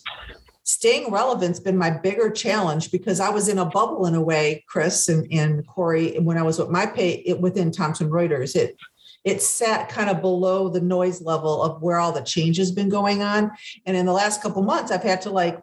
staying 0.68 1.10
relevant's 1.10 1.58
been 1.58 1.78
my 1.78 1.88
bigger 1.88 2.30
challenge 2.30 2.90
because 2.90 3.20
I 3.20 3.30
was 3.30 3.48
in 3.48 3.56
a 3.56 3.64
bubble 3.64 4.04
in 4.04 4.14
a 4.14 4.20
way, 4.20 4.62
Chris 4.68 5.08
and, 5.08 5.26
and 5.32 5.66
Corey, 5.66 6.18
when 6.18 6.36
I 6.36 6.42
was 6.42 6.58
with 6.58 6.68
MyPay 6.68 7.22
it, 7.24 7.40
within 7.40 7.72
Thomson 7.72 8.10
Reuters. 8.10 8.54
It 8.54 8.76
it 9.24 9.42
sat 9.42 9.88
kind 9.88 10.10
of 10.10 10.20
below 10.20 10.68
the 10.68 10.80
noise 10.80 11.20
level 11.20 11.62
of 11.62 11.82
where 11.82 11.98
all 11.98 12.12
the 12.12 12.20
change 12.20 12.56
has 12.58 12.70
been 12.70 12.88
going 12.88 13.22
on. 13.22 13.50
And 13.84 13.96
in 13.96 14.06
the 14.06 14.12
last 14.12 14.42
couple 14.42 14.62
months, 14.62 14.92
I've 14.92 15.02
had 15.02 15.22
to 15.22 15.30
like 15.30 15.58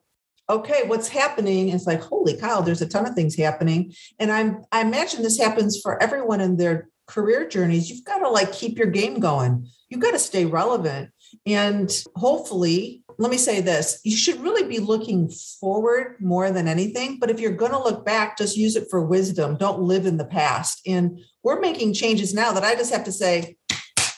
okay, 0.48 0.84
what's 0.86 1.08
happening? 1.08 1.70
And 1.70 1.74
it's 1.74 1.88
like, 1.88 2.04
holy 2.04 2.38
cow, 2.38 2.62
there's 2.62 2.84
a 2.84 2.88
ton 2.88 3.08
of 3.08 3.16
things 3.16 3.36
happening. 3.36 3.94
And 4.20 4.32
I'm 4.32 4.64
I 4.72 4.82
imagine 4.82 5.22
this 5.22 5.40
happens 5.40 5.80
for 5.80 6.02
everyone 6.02 6.42
in 6.42 6.58
their 6.58 6.90
career 7.06 7.48
journeys. 7.48 7.92
You've 7.92 8.06
got 8.06 8.20
to 8.20 8.30
like 8.30 8.52
keep 8.52 8.78
your 8.78 8.88
game 8.88 9.20
going. 9.20 9.68
You've 9.88 10.02
got 10.02 10.12
to 10.12 10.20
stay 10.20 10.46
relevant. 10.46 11.12
And 11.46 11.92
hopefully, 12.16 13.04
let 13.17 13.31
me 13.31 13.38
say 13.38 13.62
this 13.62 14.00
you 14.03 14.15
should 14.15 14.41
really 14.41 14.67
be 14.67 14.80
looking 14.80 15.30
forward 15.30 16.17
more 16.19 16.51
than 16.51 16.67
anything. 16.67 17.17
But 17.19 17.30
if 17.30 17.39
you're 17.39 17.51
going 17.51 17.71
to 17.71 17.80
look 17.80 18.06
back, 18.06 18.38
just 18.38 18.58
use 18.58 18.75
it 18.75 18.88
for 18.89 19.06
wisdom. 19.06 19.58
Don't 19.58 19.82
live 19.82 20.06
in 20.06 20.17
the 20.17 20.25
past. 20.25 20.82
And 20.86 21.19
we're 21.43 21.60
making 21.60 21.93
changes 21.93 22.34
now 22.34 22.51
that 22.54 22.63
I 22.63 22.75
just 22.75 22.93
have 22.93 23.06
to 23.06 23.12
say, 23.12 23.58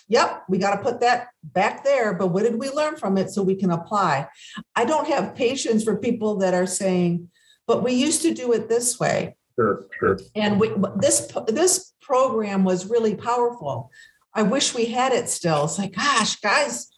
yep, 0.08 0.44
we 0.50 0.58
got 0.58 0.76
to 0.76 0.82
put 0.82 1.02
that 1.02 1.30
back 1.44 1.84
there. 1.84 2.14
But 2.14 2.28
what 2.28 2.44
did 2.44 2.60
we 2.60 2.70
learn 2.70 2.96
from 2.96 3.18
it 3.18 3.30
so 3.30 3.44
we 3.44 3.56
can 3.56 3.72
apply? 3.72 4.28
I 4.76 4.86
don't 4.86 5.08
have 5.08 5.36
patience 5.36 5.84
for 5.84 5.98
people 5.98 6.38
that 6.38 6.54
are 6.54 6.68
saying, 6.68 7.30
but 7.66 7.84
we 7.84 7.94
used 7.94 8.22
to 8.24 8.34
do 8.34 8.54
it 8.54 8.70
this 8.70 9.00
way. 9.00 9.36
Sure, 9.56 9.88
sure. 10.00 10.20
And 10.36 10.60
we, 10.60 10.72
this 10.98 11.32
this 11.48 11.94
program 12.00 12.64
was 12.64 12.90
really 12.90 13.16
powerful. 13.16 13.92
I 14.34 14.44
wish 14.44 14.76
we 14.76 14.86
had 14.86 15.14
it 15.14 15.30
still. 15.30 15.66
It's 15.66 15.80
like, 15.80 15.96
gosh, 15.96 16.36
guys, 16.38 16.90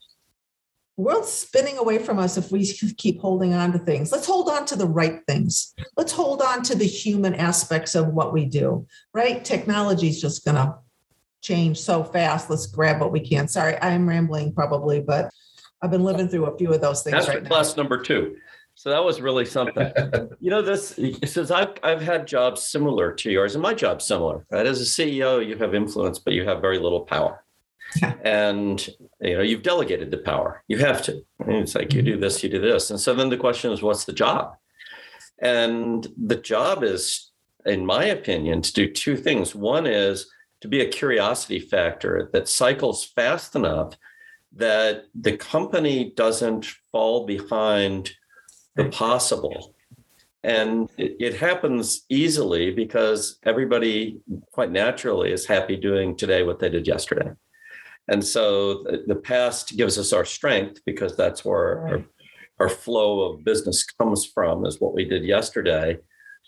world's 0.99 1.31
spinning 1.31 1.77
away 1.77 1.97
from 1.97 2.19
us 2.19 2.37
if 2.37 2.51
we 2.51 2.65
keep 2.97 3.19
holding 3.19 3.53
on 3.53 3.71
to 3.71 3.79
things. 3.79 4.11
Let's 4.11 4.27
hold 4.27 4.49
on 4.49 4.65
to 4.67 4.75
the 4.75 4.87
right 4.87 5.21
things. 5.27 5.73
Let's 5.95 6.11
hold 6.11 6.41
on 6.41 6.61
to 6.63 6.75
the 6.75 6.85
human 6.85 7.33
aspects 7.35 7.95
of 7.95 8.09
what 8.09 8.33
we 8.33 8.45
do, 8.45 8.85
right? 9.13 9.43
Technology 9.43 10.09
is 10.09 10.21
just 10.21 10.45
going 10.45 10.55
to 10.55 10.75
change 11.41 11.79
so 11.79 12.03
fast. 12.03 12.49
Let's 12.49 12.67
grab 12.67 12.99
what 12.99 13.11
we 13.11 13.21
can. 13.21 13.47
Sorry, 13.47 13.77
I'm 13.81 14.07
rambling 14.07 14.53
probably, 14.53 14.99
but 14.99 15.31
I've 15.81 15.91
been 15.91 16.03
living 16.03 16.27
through 16.27 16.45
a 16.45 16.57
few 16.57 16.73
of 16.73 16.81
those 16.81 17.03
things 17.03 17.13
That's 17.13 17.27
right 17.29 17.45
class 17.45 17.77
number 17.77 18.01
two. 18.01 18.35
So 18.75 18.89
that 18.89 19.03
was 19.03 19.19
really 19.19 19.45
something. 19.45 19.91
you 20.39 20.49
know, 20.49 20.61
this 20.61 20.97
says 21.25 21.51
I've 21.51 21.73
I've 21.83 22.01
had 22.01 22.27
jobs 22.27 22.65
similar 22.65 23.11
to 23.13 23.29
yours, 23.29 23.55
and 23.55 23.61
my 23.61 23.73
job's 23.73 24.05
similar. 24.05 24.45
Right, 24.49 24.65
as 24.65 24.79
a 24.79 24.85
CEO, 24.85 25.45
you 25.45 25.57
have 25.57 25.75
influence, 25.75 26.17
but 26.17 26.33
you 26.33 26.45
have 26.45 26.61
very 26.61 26.79
little 26.79 27.01
power. 27.01 27.43
And 28.23 28.87
you 29.21 29.37
know, 29.37 29.43
you've 29.43 29.63
delegated 29.63 30.11
the 30.11 30.17
power. 30.17 30.63
You 30.67 30.77
have 30.79 31.01
to. 31.03 31.23
And 31.39 31.57
it's 31.57 31.75
like 31.75 31.93
you 31.93 32.01
do 32.01 32.17
this, 32.17 32.43
you 32.43 32.49
do 32.49 32.61
this, 32.61 32.91
and 32.91 32.99
so 32.99 33.13
then 33.13 33.29
the 33.29 33.37
question 33.37 33.71
is, 33.71 33.81
what's 33.81 34.05
the 34.05 34.13
job? 34.13 34.55
And 35.41 36.07
the 36.17 36.35
job 36.35 36.83
is, 36.83 37.31
in 37.65 37.85
my 37.85 38.05
opinion, 38.05 38.61
to 38.61 38.73
do 38.73 38.91
two 38.91 39.15
things. 39.15 39.55
One 39.55 39.85
is 39.85 40.29
to 40.61 40.67
be 40.67 40.81
a 40.81 40.89
curiosity 40.89 41.59
factor 41.59 42.29
that 42.33 42.49
cycles 42.49 43.05
fast 43.05 43.55
enough 43.55 43.95
that 44.55 45.05
the 45.15 45.37
company 45.37 46.11
doesn't 46.15 46.65
fall 46.91 47.25
behind 47.25 48.11
the 48.75 48.85
possible. 48.85 49.75
And 50.43 50.89
it, 50.97 51.15
it, 51.19 51.35
happens 51.35 52.05
easily 52.09 52.71
because 52.71 53.39
everybody 53.43 54.19
quite 54.51 54.71
naturally 54.71 55.31
is 55.31 55.45
happy 55.45 55.75
doing 55.75 56.15
today 56.15 56.43
what 56.43 56.59
they 56.59 56.69
did 56.69 56.87
yesterday. 56.87 57.31
And 58.09 58.25
so 58.25 58.83
the, 58.83 59.03
the 59.07 59.15
past 59.15 59.77
gives 59.77 59.97
us 59.97 60.11
our 60.13 60.25
strength 60.25 60.81
because 60.85 61.15
that's 61.15 61.45
where 61.45 61.77
right. 61.77 62.05
our, 62.59 62.67
our 62.67 62.69
flow 62.69 63.21
of 63.21 63.45
business 63.45 63.85
comes 63.85 64.25
from, 64.25 64.65
is 64.65 64.81
what 64.81 64.93
we 64.93 65.05
did 65.05 65.23
yesterday. 65.23 65.97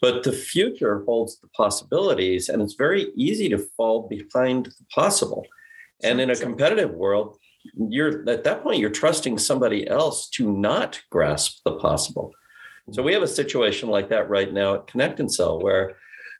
But 0.01 0.23
the 0.23 0.31
future 0.31 1.03
holds 1.05 1.39
the 1.39 1.47
possibilities, 1.49 2.49
and 2.49 2.61
it's 2.61 2.73
very 2.73 3.11
easy 3.15 3.47
to 3.49 3.59
fall 3.77 4.07
behind 4.09 4.65
the 4.65 4.85
possible. 4.93 5.45
And 6.03 6.19
in 6.19 6.31
a 6.31 6.35
competitive 6.35 6.91
world, 6.91 7.37
you're 7.75 8.27
at 8.27 8.43
that 8.43 8.63
point, 8.63 8.79
you're 8.79 8.89
trusting 8.89 9.37
somebody 9.37 9.87
else 9.87 10.27
to 10.31 10.51
not 10.51 10.99
grasp 11.11 11.59
the 11.63 11.73
possible. 11.73 12.31
So 12.91 13.03
we 13.03 13.13
have 13.13 13.21
a 13.21 13.27
situation 13.27 13.89
like 13.89 14.09
that 14.09 14.27
right 14.27 14.51
now 14.51 14.73
at 14.75 14.87
Connect 14.87 15.19
and 15.19 15.31
Sell, 15.31 15.61
where 15.61 15.97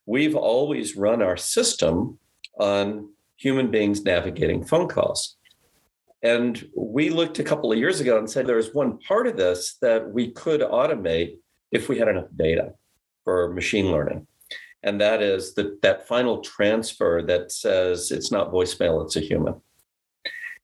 we've 0.08 0.36
always 0.36 0.98
run 0.98 1.22
our 1.22 1.38
system 1.38 2.18
on 2.60 3.10
human 3.41 3.71
beings 3.71 4.04
navigating 4.04 4.63
phone 4.63 4.88
calls. 4.88 5.38
And 6.21 6.69
we 6.77 7.10
looked 7.10 7.39
a 7.39 7.43
couple 7.43 7.71
of 7.71 7.80
years 7.80 7.99
ago 7.99 8.19
and 8.19 8.30
said 8.30 8.45
there's 8.45 8.75
one 8.75 8.99
part 8.99 9.25
of 9.25 9.36
this 9.36 9.77
that 9.82 10.12
we 10.12 10.30
could 10.32 10.62
automate 10.62 11.38
if 11.71 11.89
we 11.89 11.97
had 11.97 12.08
enough 12.08 12.27
data 12.36 12.73
for 13.23 13.51
machine 13.51 13.91
learning. 13.91 14.27
And 14.84 15.01
that 15.01 15.23
is 15.23 15.56
that 15.56 15.82
that 15.82 16.08
final 16.08 16.41
transfer 16.41 17.23
that 17.23 17.51
says 17.51 18.12
it's 18.12 18.32
not 18.32 18.51
voicemail, 18.51 19.04
it's 19.04 19.15
a 19.15 19.21
human. 19.21 19.56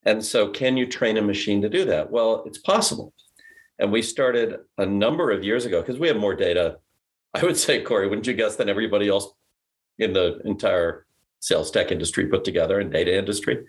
And 0.03 0.23
so, 0.23 0.49
can 0.49 0.77
you 0.77 0.85
train 0.85 1.17
a 1.17 1.21
machine 1.21 1.61
to 1.63 1.69
do 1.69 1.85
that? 1.85 2.11
Well, 2.11 2.43
it's 2.45 2.59
possible. 2.59 3.13
And 3.79 3.91
we 3.91 4.01
started 4.01 4.59
a 4.77 4.85
number 4.85 5.31
of 5.31 5.43
years 5.43 5.65
ago 5.65 5.81
because 5.81 5.99
we 5.99 6.07
have 6.07 6.17
more 6.17 6.35
data. 6.35 6.77
I 7.33 7.43
would 7.43 7.57
say, 7.57 7.81
Corey, 7.81 8.07
wouldn't 8.07 8.27
you 8.27 8.33
guess 8.33 8.55
than 8.55 8.69
everybody 8.69 9.07
else 9.09 9.27
in 9.99 10.13
the 10.13 10.39
entire 10.45 11.06
sales 11.39 11.71
tech 11.71 11.91
industry 11.91 12.27
put 12.27 12.43
together 12.43 12.79
and 12.79 12.91
data 12.91 13.17
industry? 13.17 13.65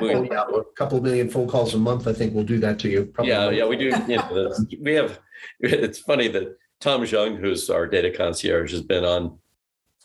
We, 0.00 0.08
yeah, 0.08 0.44
a 0.52 0.64
couple 0.76 1.00
million 1.00 1.30
phone 1.30 1.46
calls 1.46 1.74
a 1.74 1.78
month. 1.78 2.08
I 2.08 2.12
think 2.12 2.34
we'll 2.34 2.44
do 2.44 2.58
that 2.58 2.78
to 2.80 2.88
you. 2.88 3.04
Probably 3.06 3.32
yeah, 3.32 3.50
yeah, 3.50 3.66
we 3.66 3.76
do. 3.76 3.92
You 4.08 4.16
know, 4.16 4.52
we 4.80 4.94
have. 4.94 5.20
It's 5.60 5.98
funny 5.98 6.28
that 6.28 6.56
Tom 6.80 7.04
Jung, 7.04 7.36
who's 7.36 7.70
our 7.70 7.86
data 7.86 8.10
concierge, 8.10 8.72
has 8.72 8.82
been 8.82 9.04
on. 9.04 9.38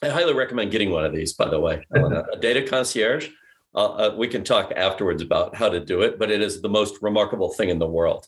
I 0.04 0.10
highly 0.10 0.34
recommend 0.34 0.72
getting 0.72 0.92
one 0.92 1.06
of 1.06 1.14
these, 1.14 1.34
by 1.34 1.50
the 1.50 1.60
way. 1.60 1.84
a 1.94 2.38
data 2.40 2.62
concierge. 2.62 3.30
Uh, 3.74 3.86
uh, 3.86 4.16
we 4.18 4.28
can 4.28 4.44
talk 4.44 4.74
afterwards 4.76 5.22
about 5.22 5.56
how 5.56 5.70
to 5.70 5.80
do 5.80 6.02
it, 6.02 6.20
but 6.20 6.32
it 6.32 6.42
is 6.42 6.62
the 6.62 6.70
most 6.70 7.02
remarkable 7.02 7.54
thing 7.54 7.70
in 7.70 7.80
the 7.80 7.88
world 7.88 8.28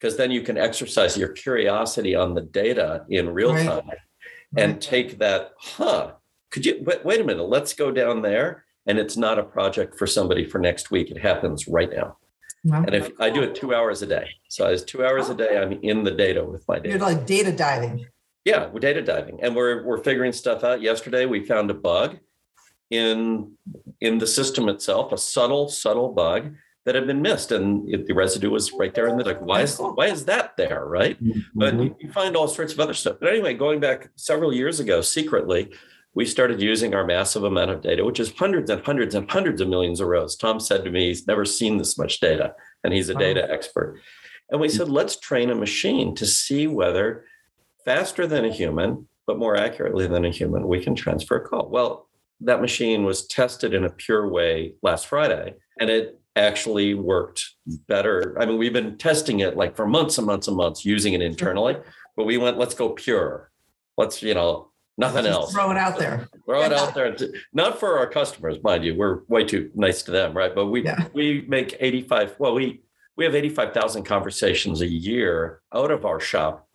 because 0.00 0.16
then 0.16 0.30
you 0.30 0.40
can 0.40 0.56
exercise 0.56 1.16
your 1.16 1.28
curiosity 1.28 2.14
on 2.14 2.34
the 2.34 2.40
data 2.40 3.04
in 3.10 3.28
real 3.28 3.52
right. 3.52 3.66
time 3.66 3.90
and 4.56 4.80
take 4.80 5.18
that, 5.18 5.52
huh? 5.58 6.12
Could 6.50 6.66
you 6.66 6.82
wait, 6.84 7.04
wait 7.04 7.20
a 7.20 7.24
minute? 7.24 7.44
Let's 7.48 7.72
go 7.72 7.90
down 7.90 8.22
there. 8.22 8.64
And 8.86 8.98
it's 8.98 9.16
not 9.16 9.38
a 9.38 9.42
project 9.42 9.96
for 9.98 10.06
somebody 10.06 10.44
for 10.44 10.58
next 10.58 10.90
week. 10.90 11.10
It 11.10 11.18
happens 11.18 11.68
right 11.68 11.90
now. 11.90 12.16
Wow. 12.64 12.82
And 12.86 12.94
if 12.94 13.10
I 13.20 13.30
do 13.30 13.42
it 13.42 13.54
two 13.54 13.74
hours 13.74 14.02
a 14.02 14.06
day, 14.06 14.28
so 14.48 14.66
it's 14.66 14.82
two 14.82 15.04
hours 15.04 15.28
a 15.28 15.34
day, 15.34 15.56
I'm 15.58 15.72
in 15.82 16.02
the 16.02 16.10
data 16.10 16.44
with 16.44 16.66
my 16.66 16.76
data 16.76 16.88
You're 16.90 16.98
data. 16.98 17.04
like 17.18 17.26
data 17.26 17.52
diving. 17.52 18.06
Yeah, 18.44 18.68
we're 18.68 18.80
data 18.80 19.02
diving, 19.02 19.38
and 19.42 19.54
we're 19.54 19.84
we're 19.84 20.02
figuring 20.02 20.32
stuff 20.32 20.64
out. 20.64 20.80
Yesterday, 20.80 21.26
we 21.26 21.44
found 21.44 21.70
a 21.70 21.74
bug 21.74 22.18
in 22.90 23.52
in 24.00 24.18
the 24.18 24.26
system 24.26 24.68
itself, 24.68 25.12
a 25.12 25.18
subtle 25.18 25.68
subtle 25.68 26.08
bug 26.12 26.54
that 26.86 26.94
had 26.94 27.06
been 27.06 27.20
missed, 27.20 27.52
and 27.52 27.88
it, 27.92 28.06
the 28.06 28.14
residue 28.14 28.50
was 28.50 28.72
right 28.72 28.94
there. 28.94 29.06
And 29.08 29.18
they're 29.18 29.34
like, 29.34 29.42
why 29.42 29.60
is 29.60 29.76
why 29.78 30.06
is 30.06 30.24
that 30.24 30.56
there, 30.56 30.84
right? 30.86 31.18
But 31.54 31.74
Mhm. 31.74 31.84
you 31.84 31.96
you 32.00 32.12
find 32.12 32.34
all 32.34 32.48
sorts 32.48 32.72
of 32.72 32.80
other 32.80 32.94
stuff. 32.94 33.18
But 33.20 33.28
anyway, 33.28 33.52
going 33.54 33.78
back 33.78 34.08
several 34.16 34.52
years 34.54 34.80
ago, 34.80 35.02
secretly, 35.02 35.70
we 36.14 36.26
started 36.26 36.60
using 36.60 36.94
our 36.94 37.06
massive 37.06 37.44
amount 37.44 37.70
of 37.70 37.82
data, 37.82 38.04
which 38.04 38.18
is 38.20 38.32
hundreds 38.32 38.68
and 38.70 38.84
hundreds 38.84 39.14
and 39.14 39.30
hundreds 39.30 39.60
of 39.60 39.68
millions 39.68 40.00
of 40.00 40.08
rows. 40.08 40.36
Tom 40.36 40.58
said 40.58 40.84
to 40.84 40.90
me, 40.90 41.08
he's 41.08 41.26
never 41.26 41.44
seen 41.44 41.78
this 41.78 41.96
much 41.96 42.20
data, 42.20 42.54
and 42.82 42.92
he's 42.92 43.08
a 43.08 43.14
Wow. 43.14 43.20
data 43.20 43.50
expert. 43.50 44.00
And 44.50 44.60
we 44.60 44.68
said, 44.68 44.88
let's 44.88 45.16
train 45.16 45.50
a 45.50 45.54
machine 45.54 46.14
to 46.16 46.26
see 46.26 46.66
whether 46.66 47.24
faster 47.84 48.26
than 48.26 48.44
a 48.44 48.52
human, 48.52 49.06
but 49.26 49.38
more 49.38 49.56
accurately 49.56 50.08
than 50.08 50.24
a 50.24 50.30
human, 50.30 50.66
we 50.66 50.82
can 50.82 50.96
transfer 50.96 51.36
a 51.36 51.40
call. 51.48 51.68
Well, 51.68 52.08
that 52.40 52.60
machine 52.60 53.04
was 53.04 53.26
tested 53.26 53.74
in 53.74 53.84
a 53.84 53.90
pure 53.90 54.28
way 54.28 54.74
last 54.82 55.06
Friday, 55.06 55.54
and 55.78 55.88
it 55.88 56.20
actually 56.34 56.94
worked 56.94 57.50
better. 57.86 58.36
I 58.40 58.46
mean, 58.46 58.58
we've 58.58 58.72
been 58.72 58.98
testing 58.98 59.40
it 59.40 59.56
like 59.56 59.76
for 59.76 59.86
months 59.86 60.18
and 60.18 60.26
months 60.26 60.48
and 60.48 60.56
months, 60.56 60.84
using 60.84 61.12
it 61.12 61.22
internally, 61.22 61.76
but 62.16 62.24
we 62.24 62.38
went, 62.38 62.58
let's 62.58 62.74
go 62.74 62.88
pure. 62.90 63.50
Let's, 63.96 64.22
you 64.22 64.34
know, 64.34 64.69
nothing 65.00 65.24
Just 65.24 65.34
else. 65.34 65.52
Throw 65.52 65.70
it 65.70 65.76
out 65.76 65.98
there. 65.98 66.28
Throw 66.44 66.62
it 66.62 66.72
out 66.72 66.94
there. 66.94 67.16
Not 67.52 67.80
for 67.80 67.98
our 67.98 68.06
customers, 68.06 68.58
mind 68.62 68.84
you. 68.84 68.94
We're 68.94 69.22
way 69.28 69.44
too 69.44 69.70
nice 69.74 70.02
to 70.02 70.10
them, 70.12 70.36
right? 70.36 70.54
But 70.54 70.66
we 70.66 70.84
Yeah. 70.84 71.08
we 71.12 71.44
make 71.48 71.76
85, 71.80 72.36
well, 72.38 72.54
we 72.54 72.82
we 73.16 73.24
have 73.24 73.34
85,000 73.34 74.04
conversations 74.04 74.80
a 74.80 74.86
year 74.86 75.60
out 75.74 75.90
of 75.90 76.06
our 76.06 76.20
shop. 76.20 76.66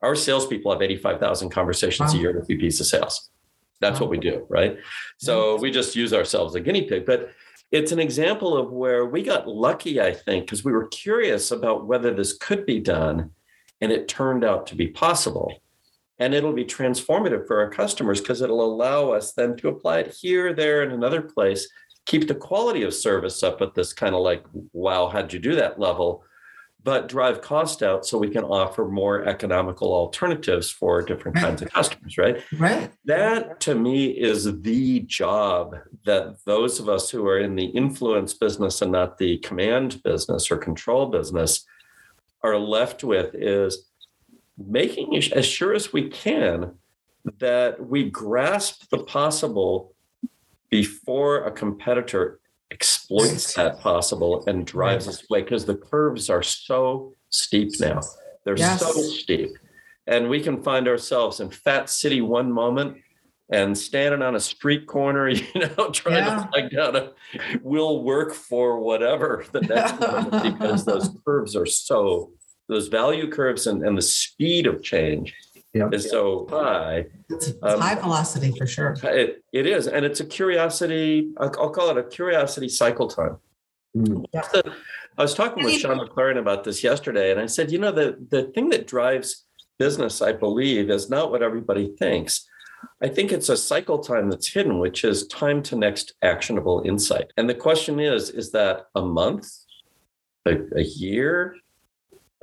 Our 0.00 0.14
salespeople 0.14 0.72
have 0.72 0.80
85,000 0.80 1.50
conversations 1.50 2.14
a 2.14 2.18
year 2.18 2.32
to 2.32 2.56
piece 2.56 2.80
of 2.80 2.86
sales. 2.86 3.30
That's 3.80 4.00
what 4.00 4.08
we 4.08 4.18
do, 4.18 4.46
right? 4.48 4.78
So 5.18 5.56
we 5.56 5.70
just 5.70 5.94
use 5.96 6.14
ourselves 6.14 6.54
as 6.54 6.60
a 6.60 6.64
guinea 6.64 6.82
pig. 6.82 7.04
But 7.04 7.30
it's 7.70 7.92
an 7.92 7.98
example 7.98 8.56
of 8.56 8.70
where 8.70 9.04
we 9.04 9.22
got 9.22 9.48
lucky, 9.48 10.00
I 10.00 10.12
think, 10.12 10.46
because 10.46 10.64
we 10.64 10.72
were 10.72 10.86
curious 10.88 11.50
about 11.50 11.86
whether 11.86 12.14
this 12.14 12.32
could 12.38 12.64
be 12.64 12.80
done, 12.80 13.30
and 13.80 13.92
it 13.92 14.08
turned 14.08 14.44
out 14.44 14.66
to 14.68 14.76
be 14.76 14.88
possible. 14.88 15.52
And 16.18 16.32
it'll 16.32 16.52
be 16.52 16.64
transformative 16.64 17.46
for 17.46 17.58
our 17.58 17.70
customers 17.70 18.20
because 18.20 18.40
it'll 18.40 18.64
allow 18.64 19.10
us 19.10 19.32
then 19.32 19.56
to 19.56 19.68
apply 19.68 20.00
it 20.00 20.16
here, 20.20 20.54
there, 20.54 20.82
and 20.82 20.92
another 20.92 21.20
place, 21.22 21.68
keep 22.06 22.28
the 22.28 22.34
quality 22.34 22.82
of 22.82 22.94
service 22.94 23.42
up 23.42 23.60
at 23.62 23.74
this 23.74 23.92
kind 23.92 24.14
of 24.14 24.22
like, 24.22 24.44
wow, 24.72 25.08
how'd 25.08 25.32
you 25.32 25.38
do 25.38 25.54
that 25.56 25.78
level? 25.78 26.24
But 26.82 27.08
drive 27.08 27.40
cost 27.40 27.82
out 27.82 28.04
so 28.04 28.18
we 28.18 28.28
can 28.28 28.44
offer 28.44 28.86
more 28.86 29.24
economical 29.24 29.92
alternatives 29.92 30.70
for 30.70 31.00
different 31.00 31.38
kinds 31.38 31.62
of 31.62 31.72
customers, 31.72 32.18
right? 32.18 32.44
Right. 32.58 32.90
That 33.06 33.58
to 33.60 33.74
me 33.74 34.08
is 34.08 34.60
the 34.60 35.00
job 35.00 35.76
that 36.04 36.36
those 36.44 36.78
of 36.78 36.90
us 36.90 37.08
who 37.08 37.26
are 37.26 37.38
in 37.38 37.56
the 37.56 37.64
influence 37.64 38.34
business 38.34 38.82
and 38.82 38.92
not 38.92 39.16
the 39.16 39.38
command 39.38 40.02
business 40.02 40.50
or 40.50 40.58
control 40.58 41.06
business 41.06 41.64
are 42.42 42.58
left 42.58 43.02
with 43.02 43.34
is 43.34 43.90
making 44.56 45.16
as- 45.16 45.46
sure 45.46 45.74
as 45.74 45.92
we 45.92 46.08
can 46.08 46.72
that 47.38 47.86
we 47.88 48.08
grasp 48.10 48.88
the 48.90 48.98
possible 48.98 49.94
before 50.70 51.44
a 51.44 51.50
competitor 51.50 52.40
exploits 52.70 53.54
that 53.54 53.80
possible 53.80 54.44
and 54.46 54.66
drives 54.66 55.06
us 55.06 55.22
away 55.30 55.42
because 55.42 55.64
the 55.64 55.76
curves 55.76 56.28
are 56.28 56.42
so 56.42 57.12
steep 57.30 57.70
now. 57.80 58.00
They're 58.44 58.56
Yes. 58.58 58.80
so 58.80 58.92
steep. 58.92 59.50
And 60.06 60.28
we 60.28 60.40
can 60.40 60.62
find 60.62 60.86
ourselves 60.88 61.40
in 61.40 61.50
Fat 61.50 61.88
City 61.88 62.20
one 62.20 62.50
moment 62.52 62.98
and 63.50 63.76
standing 63.76 64.22
on 64.22 64.34
a 64.34 64.40
street 64.40 64.86
corner, 64.86 65.28
you 65.30 65.44
know, 65.54 65.90
trying 65.90 66.24
Yeah. 66.24 66.42
to 66.42 66.48
flag 66.48 66.70
down 66.70 66.96
a 66.96 67.12
will 67.62 68.02
work 68.02 68.34
for 68.34 68.80
whatever 68.80 69.44
the 69.52 69.60
next 69.60 70.00
moment 70.00 70.58
because 70.58 70.84
those 70.90 71.08
curves 71.24 71.54
are 71.56 71.66
so 71.66 72.32
those 72.68 72.88
value 72.88 73.28
curves 73.28 73.66
and, 73.66 73.84
and 73.84 73.96
the 73.96 74.02
speed 74.02 74.66
of 74.66 74.82
change 74.82 75.34
Yeah. 75.72 75.88
is 75.92 76.10
so 76.10 76.46
high. 76.50 77.06
It's, 77.30 77.48
it's 77.48 77.58
Um, 77.62 77.80
high 77.80 77.94
velocity 77.96 78.52
for 78.56 78.66
sure. 78.66 78.96
It, 79.04 79.44
it 79.52 79.66
is. 79.66 79.86
And 79.88 80.04
it's 80.04 80.20
a 80.20 80.24
curiosity, 80.24 81.32
I'll 81.38 81.52
I'll 81.60 81.70
call 81.70 81.90
it 81.90 81.98
a 81.98 82.04
curiosity 82.04 82.68
cycle 82.68 83.08
time. 83.08 83.36
Mm. 83.96 84.24
Yeah. 84.32 84.42
So, 84.42 84.62
I 85.16 85.22
was 85.22 85.34
talking 85.34 85.62
with 85.62 85.74
Sean 85.74 85.98
McLaren 86.00 86.38
about 86.38 86.64
this 86.64 86.82
yesterday, 86.82 87.30
and 87.30 87.40
I 87.40 87.46
said, 87.46 87.70
you 87.70 87.78
know, 87.78 87.92
the, 87.92 88.18
the 88.30 88.44
thing 88.54 88.68
that 88.70 88.88
drives 88.88 89.44
business, 89.78 90.20
I 90.20 90.32
believe, 90.32 90.90
is 90.90 91.08
not 91.08 91.30
what 91.30 91.40
everybody 91.40 91.94
thinks. 91.96 92.48
I 93.00 93.08
think 93.08 93.30
it's 93.30 93.48
a 93.48 93.56
cycle 93.56 94.00
time 94.00 94.28
that's 94.28 94.52
hidden, 94.52 94.80
which 94.80 95.04
is 95.04 95.28
time 95.28 95.62
to 95.64 95.76
next 95.76 96.14
actionable 96.22 96.82
insight. 96.84 97.32
And 97.36 97.48
the 97.48 97.54
question 97.54 98.00
is, 98.00 98.30
is 98.30 98.50
that 98.52 98.86
a 98.96 99.02
month, 99.02 99.46
a, 100.46 100.54
a 100.76 100.82
year, 100.82 101.54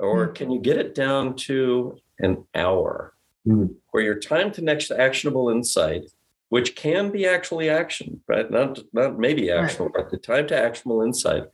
or 0.02 0.28
can 0.28 0.50
you 0.50 0.60
get 0.60 0.76
it 0.76 0.94
down 0.94 1.34
to 1.36 1.96
an 2.18 2.44
hour 2.54 3.14
Hmm. 3.44 3.66
where 3.90 4.02
your 4.04 4.18
time 4.20 4.52
to 4.52 4.62
next 4.62 4.92
actionable 4.92 5.48
insight, 5.48 6.02
which 6.50 6.76
can 6.76 7.10
be 7.10 7.26
actually 7.26 7.68
action, 7.68 8.20
right? 8.28 8.48
Not, 8.48 8.78
not 8.92 9.18
maybe 9.18 9.50
Right. 9.50 9.64
actionable, 9.64 9.92
but 9.96 10.10
the 10.10 10.16
time 10.16 10.46
to 10.48 10.56
actionable 10.56 11.02
insight 11.02 11.44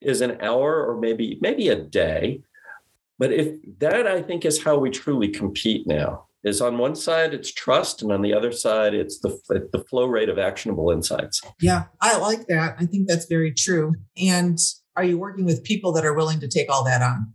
is 0.00 0.22
an 0.22 0.38
hour 0.40 0.82
or 0.86 0.98
maybe 0.98 1.38
maybe 1.42 1.68
a 1.68 1.74
day. 1.76 2.40
But 3.18 3.32
if 3.32 3.54
that 3.80 4.06
I 4.06 4.22
think 4.22 4.44
is 4.46 4.62
how 4.62 4.78
we 4.78 4.88
truly 4.90 5.28
compete 5.28 5.86
now 5.86 6.26
is 6.44 6.60
on 6.62 6.78
one 6.78 6.94
side 6.94 7.34
it's 7.34 7.52
trust 7.52 8.00
and 8.02 8.10
on 8.12 8.22
the 8.22 8.32
other 8.32 8.52
side 8.52 8.94
it's 8.94 9.18
the 9.20 9.38
the 9.72 9.84
flow 9.90 10.06
rate 10.06 10.28
of 10.30 10.38
actionable 10.38 10.90
insights. 10.90 11.42
Yeah, 11.60 11.84
I 12.00 12.16
like 12.18 12.46
that. 12.46 12.76
I 12.78 12.86
think 12.86 13.08
that's 13.08 13.26
very 13.26 13.52
true. 13.52 13.94
And 14.16 14.58
are 14.96 15.04
you 15.04 15.18
working 15.18 15.44
with 15.44 15.64
people 15.64 15.92
that 15.92 16.04
are 16.06 16.14
willing 16.14 16.40
to 16.40 16.48
take 16.48 16.70
all 16.72 16.84
that 16.84 17.02
on? 17.02 17.32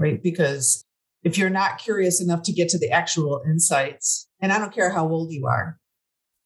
Right? 0.00 0.22
Because 0.22 0.84
if 1.22 1.36
you're 1.36 1.50
not 1.50 1.78
curious 1.78 2.22
enough 2.22 2.42
to 2.44 2.52
get 2.52 2.70
to 2.70 2.78
the 2.78 2.90
actual 2.90 3.42
insights, 3.46 4.26
and 4.40 4.50
I 4.50 4.58
don't 4.58 4.74
care 4.74 4.90
how 4.90 5.06
old 5.06 5.30
you 5.30 5.46
are, 5.46 5.78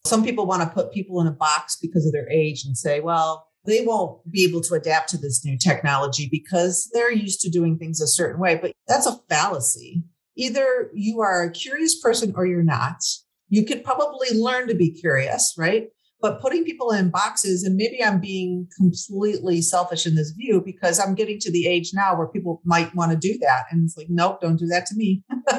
some 0.04 0.24
people 0.24 0.46
want 0.46 0.62
to 0.62 0.74
put 0.74 0.92
people 0.92 1.20
in 1.20 1.26
a 1.26 1.32
box 1.32 1.78
because 1.80 2.04
of 2.04 2.12
their 2.12 2.28
age 2.28 2.64
and 2.66 2.76
say, 2.76 3.00
well, 3.00 3.46
they 3.64 3.84
won't 3.86 4.30
be 4.30 4.44
able 4.44 4.60
to 4.62 4.74
adapt 4.74 5.08
to 5.10 5.16
this 5.16 5.44
new 5.44 5.56
technology 5.56 6.28
because 6.30 6.90
they're 6.92 7.12
used 7.12 7.40
to 7.40 7.50
doing 7.50 7.78
things 7.78 8.00
a 8.00 8.06
certain 8.06 8.40
way. 8.40 8.58
But 8.60 8.72
that's 8.88 9.06
a 9.06 9.18
fallacy. 9.28 10.02
Either 10.36 10.90
you 10.92 11.20
are 11.20 11.44
a 11.44 11.52
curious 11.52 11.98
person 11.98 12.34
or 12.36 12.44
you're 12.44 12.62
not. 12.62 12.96
You 13.48 13.64
could 13.64 13.84
probably 13.84 14.28
learn 14.36 14.68
to 14.68 14.74
be 14.74 14.90
curious, 14.90 15.54
right? 15.56 15.88
But 16.24 16.40
putting 16.40 16.64
people 16.64 16.90
in 16.90 17.10
boxes, 17.10 17.64
and 17.64 17.76
maybe 17.76 18.02
I'm 18.02 18.18
being 18.18 18.66
completely 18.78 19.60
selfish 19.60 20.06
in 20.06 20.14
this 20.14 20.30
view 20.30 20.62
because 20.64 20.98
I'm 20.98 21.14
getting 21.14 21.38
to 21.40 21.52
the 21.52 21.66
age 21.66 21.90
now 21.92 22.16
where 22.16 22.26
people 22.26 22.62
might 22.64 22.94
want 22.94 23.10
to 23.12 23.18
do 23.18 23.36
that. 23.42 23.64
And 23.70 23.84
it's 23.84 23.94
like, 23.94 24.06
nope, 24.08 24.40
don't 24.40 24.56
do 24.56 24.66
that 24.68 24.86
to 24.86 24.94
me. 24.96 25.22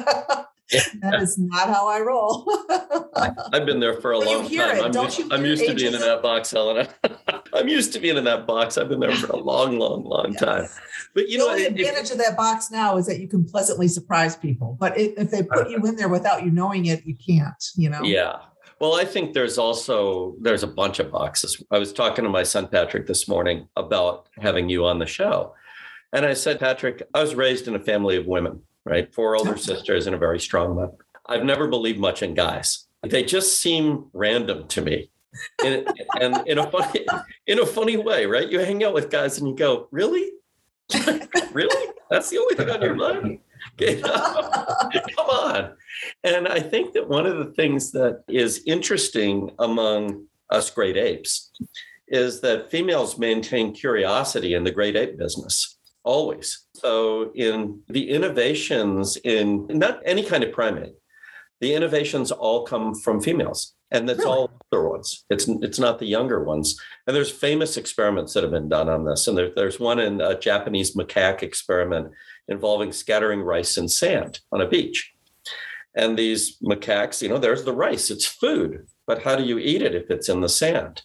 that 1.00 1.22
is 1.22 1.38
not 1.38 1.68
how 1.68 1.86
I 1.88 2.00
roll. 2.00 2.44
I've 3.52 3.64
been 3.64 3.78
there 3.78 3.94
for 4.00 4.10
a 4.10 4.18
But 4.18 4.26
long 4.26 4.42
time. 4.48 4.76
it. 4.76 4.84
I'm, 4.86 4.90
Don't 4.90 5.04
used, 5.04 5.18
you 5.20 5.28
I'm 5.30 5.44
used 5.44 5.64
to 5.66 5.74
being 5.76 5.94
in 5.94 6.00
that 6.00 6.20
box, 6.20 6.50
Helena. 6.50 6.88
I'm 7.54 7.68
used 7.68 7.92
to 7.92 8.00
being 8.00 8.16
in 8.16 8.24
that 8.24 8.48
box. 8.48 8.76
I've 8.76 8.88
been 8.88 8.98
there 8.98 9.14
for 9.14 9.28
a 9.28 9.36
long, 9.36 9.78
long, 9.78 10.02
long 10.02 10.34
time. 10.34 10.66
But 11.14 11.28
you 11.28 11.38
the 11.38 11.44
know, 11.44 11.54
if- 11.54 11.68
advantage 11.68 12.10
of 12.10 12.18
that 12.18 12.36
box 12.36 12.72
now 12.72 12.96
is 12.96 13.06
that 13.06 13.20
you 13.20 13.28
can 13.28 13.44
pleasantly 13.44 13.86
surprise 13.86 14.34
people. 14.34 14.76
But 14.80 14.98
if, 14.98 15.16
if 15.16 15.30
they 15.30 15.44
put 15.44 15.68
uh, 15.68 15.70
you 15.70 15.76
in 15.86 15.94
there 15.94 16.08
without 16.08 16.44
you 16.44 16.50
knowing 16.50 16.86
it, 16.86 17.06
you 17.06 17.14
can't, 17.14 17.64
you 17.76 17.88
know? 17.88 18.02
Yeah. 18.02 18.38
Well, 18.78 18.94
I 18.94 19.04
think 19.04 19.32
there's 19.32 19.56
also 19.56 20.36
there's 20.40 20.62
a 20.62 20.68
bunch 20.68 20.98
of 20.98 21.10
boxes. 21.10 21.62
I 21.70 21.78
was 21.78 21.92
talking 21.92 22.24
to 22.24 22.30
my 22.30 22.42
son 22.42 22.68
Patrick 22.68 23.06
this 23.06 23.26
morning 23.26 23.68
about 23.76 24.28
having 24.38 24.68
you 24.68 24.84
on 24.84 24.98
the 24.98 25.06
show. 25.06 25.54
And 26.12 26.26
I 26.26 26.34
said, 26.34 26.60
Patrick, 26.60 27.02
I 27.14 27.20
was 27.20 27.34
raised 27.34 27.68
in 27.68 27.74
a 27.74 27.80
family 27.80 28.16
of 28.16 28.26
women, 28.26 28.62
right? 28.84 29.12
Four 29.12 29.36
older 29.36 29.56
sisters 29.56 30.06
and 30.06 30.14
a 30.14 30.18
very 30.18 30.38
strong 30.38 30.76
mother. 30.76 30.92
I've 31.26 31.44
never 31.44 31.68
believed 31.68 31.98
much 31.98 32.22
in 32.22 32.34
guys. 32.34 32.86
They 33.02 33.24
just 33.24 33.60
seem 33.60 34.06
random 34.12 34.68
to 34.68 34.80
me. 34.80 35.10
In, 35.64 35.86
and 36.20 36.46
in 36.46 36.58
a 36.58 36.70
funny 36.70 37.06
in 37.46 37.58
a 37.58 37.66
funny 37.66 37.96
way, 37.96 38.26
right? 38.26 38.48
You 38.48 38.58
hang 38.60 38.84
out 38.84 38.94
with 38.94 39.10
guys 39.10 39.38
and 39.38 39.48
you 39.48 39.56
go, 39.56 39.88
Really? 39.90 40.30
really? 41.52 41.92
That's 42.10 42.30
the 42.30 42.38
only 42.38 42.54
thing 42.54 42.70
on 42.70 42.80
your 42.80 42.94
mind? 42.94 43.40
Come 43.78 45.30
on. 45.30 45.72
And 46.24 46.48
I 46.48 46.60
think 46.60 46.92
that 46.94 47.08
one 47.08 47.26
of 47.26 47.38
the 47.38 47.52
things 47.52 47.92
that 47.92 48.22
is 48.28 48.62
interesting 48.66 49.50
among 49.58 50.26
us 50.50 50.70
great 50.70 50.96
apes 50.96 51.50
is 52.08 52.40
that 52.40 52.70
females 52.70 53.18
maintain 53.18 53.72
curiosity 53.74 54.54
in 54.54 54.64
the 54.64 54.70
great 54.70 54.96
ape 54.96 55.18
business 55.18 55.78
always. 56.04 56.66
So 56.74 57.32
in 57.34 57.82
the 57.88 58.10
innovations 58.10 59.16
in 59.16 59.66
not 59.68 60.00
any 60.04 60.22
kind 60.22 60.44
of 60.44 60.52
primate, 60.52 60.94
the 61.60 61.74
innovations 61.74 62.30
all 62.30 62.64
come 62.64 62.94
from 62.94 63.20
females 63.20 63.74
and 63.90 64.08
that's 64.08 64.18
Really? 64.20 64.30
all 64.30 64.50
older 64.72 64.88
ones. 64.88 65.24
It's 65.30 65.46
it's 65.48 65.78
not 65.78 65.98
the 65.98 66.06
younger 66.06 66.42
ones. 66.42 66.78
And 67.06 67.14
there's 67.14 67.30
famous 67.30 67.76
experiments 67.76 68.32
that 68.34 68.42
have 68.42 68.52
been 68.52 68.68
done 68.68 68.88
on 68.88 69.04
this. 69.04 69.26
And 69.28 69.36
there, 69.38 69.50
there's 69.54 69.78
one 69.78 69.98
in 70.00 70.20
a 70.20 70.38
Japanese 70.38 70.94
macaque 70.96 71.42
experiment 71.42 72.10
involving 72.48 72.92
scattering 72.92 73.42
rice 73.42 73.76
and 73.76 73.90
sand 73.90 74.40
on 74.52 74.60
a 74.60 74.68
beach. 74.68 75.12
And 75.94 76.18
these 76.18 76.58
macaques, 76.58 77.22
you 77.22 77.28
know, 77.28 77.38
there's 77.38 77.64
the 77.64 77.72
rice. 77.72 78.10
It's 78.10 78.26
food, 78.26 78.86
but 79.06 79.22
how 79.22 79.36
do 79.36 79.44
you 79.44 79.58
eat 79.58 79.82
it 79.82 79.94
if 79.94 80.10
it's 80.10 80.28
in 80.28 80.40
the 80.40 80.48
sand? 80.48 81.02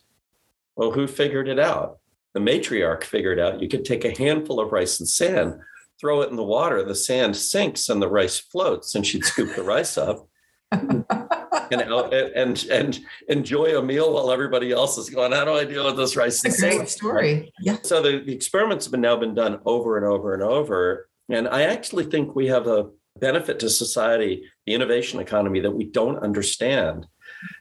Well, 0.75 0.91
who 0.91 1.07
figured 1.07 1.47
it 1.47 1.59
out? 1.59 1.99
The 2.33 2.39
matriarch 2.39 3.03
figured 3.03 3.39
out 3.39 3.61
you 3.61 3.67
could 3.69 3.85
take 3.85 4.05
a 4.05 4.17
handful 4.17 4.59
of 4.59 4.71
rice 4.71 4.99
and 4.99 5.07
sand, 5.07 5.59
throw 5.99 6.21
it 6.21 6.29
in 6.29 6.35
the 6.35 6.43
water, 6.43 6.83
the 6.83 6.95
sand 6.95 7.35
sinks 7.37 7.89
and 7.89 8.01
the 8.01 8.07
rice 8.09 8.39
floats, 8.39 8.95
and 8.95 9.05
she'd 9.05 9.25
scoop 9.25 9.55
the 9.55 9.63
rice 9.63 9.97
up 9.97 10.27
and 11.71 11.81
out 11.81 12.13
and 12.13 12.63
and 12.71 12.99
enjoy 13.27 13.77
a 13.77 13.81
meal 13.81 14.13
while 14.13 14.31
everybody 14.31 14.71
else 14.71 14.97
is 14.97 15.09
going, 15.09 15.31
how 15.31 15.45
do 15.45 15.53
I 15.53 15.65
deal 15.65 15.85
with 15.85 15.97
this 15.97 16.15
rice 16.15 16.43
It's 16.43 16.61
a 16.61 16.69
great 16.69 16.89
story. 16.89 17.53
Yeah. 17.61 17.77
So 17.83 18.01
the, 18.01 18.23
the 18.25 18.33
experiments 18.33 18.85
have 18.85 18.91
been 18.91 19.01
now 19.01 19.17
been 19.17 19.33
done 19.33 19.59
over 19.65 19.97
and 19.97 20.05
over 20.05 20.33
and 20.33 20.43
over. 20.43 21.09
And 21.29 21.47
I 21.47 21.63
actually 21.63 22.05
think 22.05 22.35
we 22.35 22.47
have 22.47 22.67
a 22.67 22.89
benefit 23.19 23.59
to 23.59 23.69
society, 23.69 24.43
the 24.65 24.73
innovation 24.73 25.19
economy 25.19 25.59
that 25.61 25.71
we 25.71 25.85
don't 25.85 26.19
understand. 26.19 27.07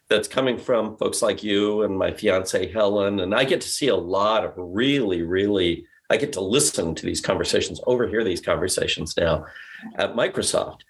That's 0.08 0.28
coming 0.28 0.58
from 0.58 0.96
folks 0.98 1.22
like 1.22 1.42
you 1.42 1.82
and 1.82 1.96
my 1.96 2.12
fiance 2.12 2.70
Helen. 2.70 3.20
And 3.20 3.34
I 3.34 3.44
get 3.44 3.60
to 3.62 3.68
see 3.68 3.88
a 3.88 3.96
lot 3.96 4.44
of 4.44 4.52
really, 4.56 5.22
really, 5.22 5.86
I 6.10 6.16
get 6.16 6.32
to 6.34 6.40
listen 6.40 6.94
to 6.96 7.06
these 7.06 7.20
conversations, 7.20 7.80
overhear 7.86 8.24
these 8.24 8.40
conversations 8.40 9.16
now 9.16 9.46
at 9.96 10.14
Microsoft. 10.14 10.80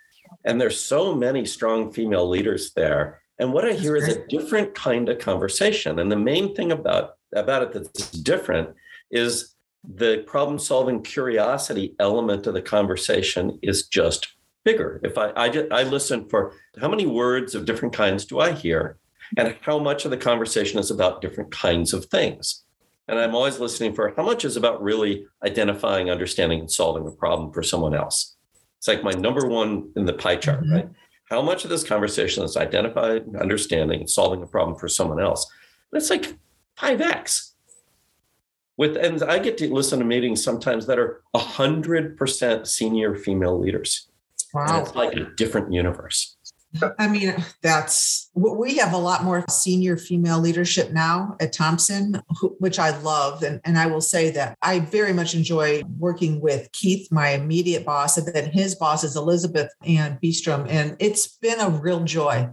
And 0.44 0.61
there's 0.61 0.81
so 0.81 1.14
many 1.14 1.44
strong 1.44 1.92
female 1.92 2.29
leaders 2.29 2.72
there. 2.72 3.20
And 3.38 3.53
what 3.53 3.64
I 3.64 3.72
hear 3.72 3.96
is 3.96 4.09
a 4.09 4.26
different 4.26 4.74
kind 4.74 5.09
of 5.09 5.18
conversation. 5.18 5.98
And 5.98 6.11
the 6.11 6.16
main 6.16 6.55
thing 6.55 6.72
about, 6.72 7.16
about 7.35 7.62
it 7.62 7.72
that's 7.72 8.11
different 8.11 8.70
is 9.11 9.55
the 9.83 10.24
problem 10.26 10.59
solving 10.59 11.03
curiosity 11.03 11.94
element 11.98 12.46
of 12.46 12.55
the 12.55 12.62
conversation 12.62 13.59
is 13.62 13.87
just 13.87 14.29
bigger. 14.64 15.00
If 15.03 15.16
I 15.16 15.33
I, 15.37 15.48
just, 15.48 15.72
I 15.72 15.85
listen 15.85 16.29
for 16.29 16.53
how 16.81 16.88
many 16.88 17.07
words 17.07 17.55
of 17.55 17.64
different 17.64 17.94
kinds 17.94 18.26
do 18.26 18.40
I 18.40 18.53
hear, 18.53 18.98
and 19.37 19.57
how 19.62 19.79
much 19.79 20.05
of 20.05 20.11
the 20.11 20.16
conversation 20.16 20.79
is 20.79 20.90
about 20.90 21.22
different 21.22 21.50
kinds 21.50 21.94
of 21.94 22.07
things. 22.07 22.64
And 23.09 23.18
I'm 23.18 23.35
always 23.35 23.59
listening 23.59 23.94
for 23.94 24.12
how 24.16 24.22
much 24.22 24.44
is 24.44 24.57
about 24.57 24.83
really 24.83 25.26
identifying, 25.44 26.11
understanding, 26.11 26.61
and 26.61 26.70
solving 26.70 27.07
a 27.07 27.11
problem 27.11 27.53
for 27.53 27.62
someone 27.62 27.94
else. 27.94 28.37
It's 28.80 28.88
like 28.88 29.04
my 29.04 29.10
number 29.12 29.46
one 29.46 29.92
in 29.94 30.06
the 30.06 30.14
pie 30.14 30.36
chart, 30.36 30.64
Mhm. 30.64 30.72
right? 30.74 30.88
How 31.28 31.42
much 31.42 31.64
of 31.64 31.70
this 31.70 31.84
conversation 31.84 32.42
is 32.44 32.56
identifying, 32.56 33.36
understanding, 33.38 34.00
and 34.00 34.08
solving 34.10 34.42
a 34.42 34.46
problem 34.46 34.78
for 34.78 34.88
someone 34.88 35.20
else? 35.20 35.46
And 35.92 36.00
it's 36.00 36.08
like 36.08 36.34
5x 36.78 37.52
with 38.78 38.96
and 38.96 39.22
i 39.24 39.38
get 39.38 39.58
to 39.58 39.70
listen 39.70 39.98
to 39.98 40.04
meetings 40.06 40.42
sometimes 40.42 40.86
that 40.86 40.98
are 40.98 41.20
100% 41.34 42.66
senior 42.66 43.14
female 43.14 43.58
leaders 43.58 44.08
And 44.54 44.68
Wow. 44.70 44.80
it's 44.82 44.94
like 44.94 45.12
a 45.14 45.24
different 45.36 45.70
universe 45.74 46.36
I 46.98 47.09
mean, 47.09 47.35
that's 47.62 48.30
we 48.35 48.76
have 48.76 48.92
a 48.92 48.98
lot 48.98 49.24
more 49.24 49.44
senior 49.50 49.96
female 49.96 50.38
leadership 50.38 50.92
now 50.92 51.37
at 51.40 51.52
Thomson, 51.52 52.22
which 52.59 52.78
I 52.78 52.96
love. 53.00 53.42
And, 53.42 53.61
and 53.64 53.76
I 53.76 53.87
will 53.87 54.00
say 54.00 54.30
that 54.30 54.56
I 54.62 54.78
very 54.78 55.12
much 55.12 55.35
enjoy 55.35 55.83
working 55.98 56.40
with 56.40 56.70
Keith, 56.72 57.11
my 57.11 57.30
immediate 57.30 57.85
boss, 57.85 58.16
and 58.16 58.33
then 58.33 58.50
his 58.50 58.76
boss 58.76 59.02
is 59.02 59.16
Elizabeth 59.16 59.72
and 59.85 60.20
Beestrom. 60.20 60.68
And 60.68 60.96
it's 61.00 61.26
been 61.38 61.61
a 61.61 61.70
real 61.70 62.04
joy. 62.04 62.48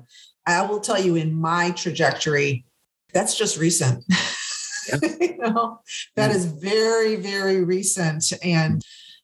I 0.48 0.66
will 0.66 0.80
tell 0.80 1.00
you, 1.00 1.16
in 1.16 1.34
my 1.34 1.72
trajectory, 1.72 2.66
that's 3.14 3.38
just 3.38 3.58
recent. 3.58 4.04
you 5.20 5.38
know, 5.38 5.82
that 6.16 6.32
is 6.32 6.46
very, 6.46 7.18
very 7.18 7.64
recent. 7.64 8.32
And 8.44 8.82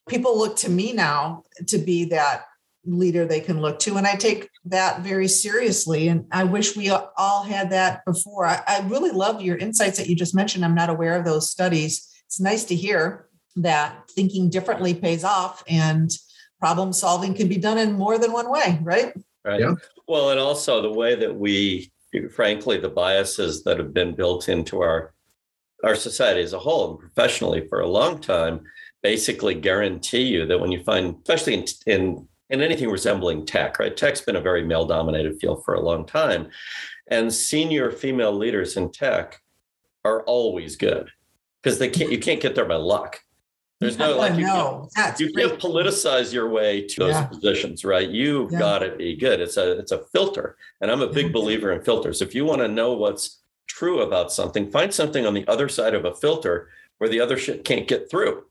people 0.08 0.38
look 0.38 0.56
to 0.56 0.70
me 0.70 0.92
now 0.92 1.42
to 1.68 1.78
be 1.78 2.04
that 2.06 2.44
leader 2.86 3.26
they 3.26 3.40
can 3.40 3.60
look 3.60 3.78
to. 3.80 3.96
And 3.96 4.06
I 4.06 4.14
take 4.14 4.48
that 4.66 5.00
very 5.00 5.28
seriously. 5.28 6.08
And 6.08 6.26
I 6.30 6.44
wish 6.44 6.76
we 6.76 6.90
all 6.90 7.42
had 7.42 7.70
that 7.70 8.04
before. 8.04 8.46
I, 8.46 8.62
I 8.66 8.80
really 8.86 9.10
love 9.10 9.42
your 9.42 9.56
insights 9.56 9.98
that 9.98 10.08
you 10.08 10.16
just 10.16 10.34
mentioned. 10.34 10.64
I'm 10.64 10.74
not 10.74 10.90
aware 10.90 11.16
of 11.16 11.24
those 11.24 11.50
studies. 11.50 12.08
It's 12.26 12.40
nice 12.40 12.64
to 12.64 12.74
hear 12.74 13.28
that 13.56 14.10
thinking 14.10 14.50
differently 14.50 14.94
pays 14.94 15.24
off 15.24 15.62
and 15.68 16.10
problem 16.58 16.92
solving 16.92 17.34
can 17.34 17.48
be 17.48 17.58
done 17.58 17.78
in 17.78 17.92
more 17.92 18.18
than 18.18 18.32
one 18.32 18.50
way, 18.50 18.78
right? 18.82 19.12
right 19.44 19.60
Yeah. 19.60 19.74
well 20.08 20.30
and 20.30 20.40
also 20.40 20.82
the 20.82 20.90
way 20.90 21.14
that 21.14 21.34
we 21.34 21.92
frankly 22.34 22.78
the 22.78 22.88
biases 22.88 23.62
that 23.64 23.78
have 23.78 23.92
been 23.92 24.14
built 24.14 24.48
into 24.48 24.80
our 24.80 25.12
our 25.84 25.94
society 25.94 26.40
as 26.40 26.52
a 26.52 26.58
whole 26.58 26.90
and 26.90 26.98
professionally 26.98 27.66
for 27.68 27.80
a 27.80 27.88
long 27.88 28.20
time 28.20 28.60
basically 29.02 29.54
guarantee 29.54 30.22
you 30.22 30.46
that 30.46 30.58
when 30.58 30.72
you 30.72 30.82
find 30.82 31.16
especially 31.22 31.54
in 31.54 31.64
in 31.86 32.28
in 32.50 32.60
anything 32.60 32.90
resembling 32.90 33.46
tech, 33.46 33.78
right? 33.78 33.96
Tech's 33.96 34.20
been 34.20 34.36
a 34.36 34.40
very 34.40 34.64
male 34.64 34.84
dominated 34.86 35.38
field 35.40 35.64
for 35.64 35.74
a 35.74 35.80
long 35.80 36.04
time. 36.04 36.48
And 37.08 37.32
senior 37.32 37.90
female 37.90 38.32
leaders 38.32 38.76
in 38.76 38.90
tech 38.90 39.40
are 40.04 40.22
always 40.24 40.76
good 40.76 41.10
because 41.62 41.78
they 41.78 41.88
can't, 41.88 42.10
you 42.12 42.18
can't 42.18 42.40
get 42.40 42.54
there 42.54 42.66
by 42.66 42.76
luck. 42.76 43.20
There's 43.80 43.98
no 43.98 44.16
like, 44.18 44.34
you, 44.38 44.46
no, 44.46 44.88
that's 44.94 45.20
you 45.20 45.32
can't 45.32 45.58
politicize 45.58 46.32
your 46.32 46.48
way 46.50 46.86
to 46.86 47.00
those 47.00 47.14
Yeah. 47.14 47.26
positions, 47.26 47.84
right? 47.84 48.08
You've 48.08 48.52
Yeah. 48.52 48.58
got 48.58 48.78
to 48.80 48.94
be 48.96 49.16
good. 49.16 49.40
It's 49.40 49.56
a, 49.56 49.78
it's 49.78 49.92
a 49.92 50.04
filter. 50.12 50.56
And 50.80 50.90
I'm 50.90 51.02
a 51.02 51.08
big 51.08 51.26
Yeah. 51.26 51.32
believer 51.32 51.72
in 51.72 51.82
filters. 51.82 52.20
If 52.20 52.34
you 52.34 52.44
want 52.44 52.60
to 52.60 52.68
know 52.68 52.92
what's 52.92 53.40
true 53.66 54.00
about 54.02 54.30
something, 54.32 54.70
find 54.70 54.92
something 54.92 55.24
on 55.26 55.32
the 55.34 55.46
other 55.48 55.68
side 55.68 55.94
of 55.94 56.04
a 56.04 56.14
filter 56.14 56.68
where 56.98 57.08
the 57.10 57.20
other 57.20 57.38
shit 57.38 57.64
can't 57.64 57.88
get 57.88 58.10
through. 58.10 58.44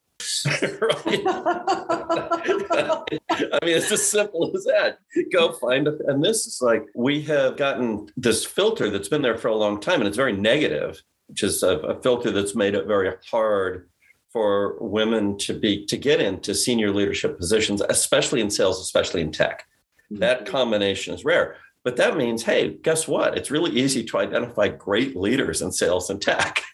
Right? 0.46 1.24
I 3.30 3.60
mean, 3.66 3.78
it's 3.78 3.92
as 3.92 4.06
simple 4.06 4.52
as 4.56 4.64
that. 4.66 5.00
Go 5.32 5.54
find 5.54 5.88
a, 5.88 5.98
and 6.08 6.24
this 6.24 6.46
is 6.46 6.60
like 6.62 6.86
we 6.96 7.22
have 7.24 7.58
gotten 7.58 8.10
this 8.18 8.46
filter 8.46 8.90
that's 8.90 9.10
been 9.10 9.22
there 9.22 9.38
for 9.38 9.48
a 9.48 9.56
long 9.56 9.80
time, 9.80 10.00
and 10.00 10.08
it's 10.08 10.18
very 10.18 10.34
negative, 10.34 11.02
which 11.28 11.44
is 11.44 11.64
a, 11.64 11.78
a 11.80 12.02
filter 12.02 12.32
that's 12.32 12.56
made 12.56 12.76
it 12.76 12.88
very 12.88 13.14
hard 13.30 13.90
for 14.32 14.78
women 14.80 15.38
to 15.38 15.54
be 15.58 15.86
to 15.86 15.98
get 15.98 16.20
into 16.20 16.56
senior 16.56 16.92
leadership 16.92 17.38
positions, 17.38 17.82
especially 17.90 18.42
in 18.42 18.50
sales, 18.50 18.82
especially 18.82 19.22
in 19.22 19.32
tech. 19.32 19.66
Mm-hmm. 20.12 20.20
That 20.20 20.46
combination 20.46 21.14
is 21.14 21.24
rare. 21.24 21.56
But 21.84 21.98
that 21.98 22.18
means, 22.18 22.44
hey, 22.44 22.78
guess 22.82 23.08
what? 23.08 23.38
It's 23.38 23.52
really 23.52 23.72
easy 23.72 24.04
to 24.06 24.18
identify 24.18 24.70
great 24.70 25.16
leaders 25.16 25.62
in 25.62 25.72
sales 25.72 26.10
and 26.10 26.22
tech. 26.22 26.64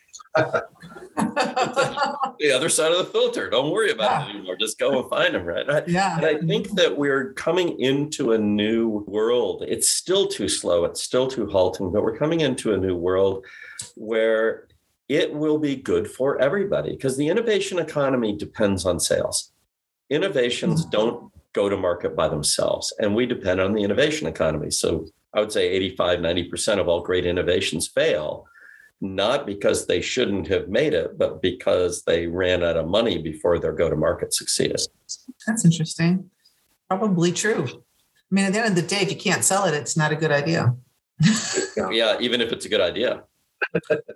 the 2.40 2.52
other 2.54 2.70
side 2.70 2.92
of 2.92 2.98
the 2.98 3.06
filter. 3.06 3.50
Don't 3.50 3.72
worry 3.72 3.92
about 3.92 4.28
it 4.28 4.36
anymore. 4.36 4.56
Just 4.60 4.80
go 4.80 5.00
and 5.00 5.10
find 5.10 5.36
them, 5.36 5.46
right? 5.46 5.66
Yeah. 5.88 6.18
and 6.18 6.26
I 6.26 6.40
think 6.40 6.72
that 6.72 6.98
we're 6.98 7.34
coming 7.34 7.80
into 7.80 8.34
a 8.34 8.38
new 8.38 9.04
world. 9.08 9.64
It's 9.68 9.90
still 9.90 10.28
too 10.28 10.48
slow, 10.48 10.86
it's 10.86 11.02
still 11.02 11.28
too 11.28 11.48
halting, 11.48 11.92
but 11.92 12.04
we're 12.04 12.18
coming 12.18 12.42
into 12.42 12.74
a 12.74 12.78
new 12.78 12.96
world 12.96 13.46
where 13.96 14.68
it 15.08 15.34
will 15.34 15.58
be 15.58 15.76
good 15.76 16.10
for 16.10 16.40
everybody 16.40 16.92
because 16.92 17.18
the 17.18 17.28
innovation 17.28 17.80
economy 17.80 18.38
depends 18.38 18.86
on 18.86 19.00
sales. 19.00 19.52
Innovations 20.10 20.82
mm-hmm. 20.82 20.92
don't 20.92 21.32
go 21.54 21.68
to 21.68 21.76
market 21.76 22.16
by 22.16 22.28
themselves, 22.28 22.94
and 23.00 23.16
we 23.16 23.26
depend 23.26 23.60
on 23.60 23.74
the 23.74 23.84
innovation 23.84 24.28
economy. 24.28 24.70
So 24.70 25.08
I 25.34 25.40
would 25.40 25.52
say 25.52 25.68
85, 25.70 26.20
90% 26.20 26.80
of 26.80 26.88
all 26.88 27.02
great 27.02 27.26
innovations 27.26 27.88
fail, 27.88 28.46
not 29.02 29.46
because 29.46 29.86
they 29.86 30.02
shouldn't 30.02 30.48
have 30.48 30.68
made 30.68 30.94
it, 30.94 31.18
but 31.18 31.42
because 31.42 32.04
they 32.04 32.28
ran 32.28 32.64
out 32.64 32.78
of 32.78 32.88
money 32.88 33.22
before 33.22 33.60
their 33.60 33.72
go 33.72 33.90
to 33.90 33.96
market 33.96 34.34
succeeded. 34.34 34.82
That's 35.48 35.64
interesting. 35.64 36.30
Probably 36.90 37.32
true. 37.32 37.66
I 37.68 38.36
mean, 38.36 38.46
at 38.46 38.54
the 38.54 38.60
end 38.60 38.70
of 38.70 38.76
the 38.76 38.82
day, 38.88 39.02
if 39.02 39.10
you 39.10 39.18
can't 39.18 39.44
sell 39.44 39.66
it, 39.66 39.74
it's 39.74 39.96
not 39.96 40.12
a 40.12 40.16
good 40.16 40.32
idea. 40.32 40.76
Yeah, 41.92 42.18
even 42.20 42.42
if 42.42 42.52
it's 42.52 42.66
a 42.66 42.70
good 42.70 42.82
idea. 42.82 43.24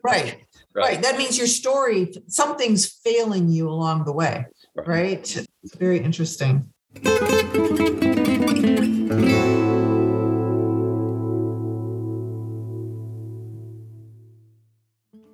Right. 0.03 0.45
Right. 0.75 1.01
That 1.01 1.17
means 1.17 1.37
your 1.37 1.47
story, 1.47 2.13
something's 2.27 2.85
failing 2.85 3.47
you 3.47 3.69
along 3.69 4.03
the 4.03 4.11
way. 4.11 4.47
Right. 4.75 5.45
It's 5.63 5.75
very 5.75 5.99
interesting. 5.99 6.69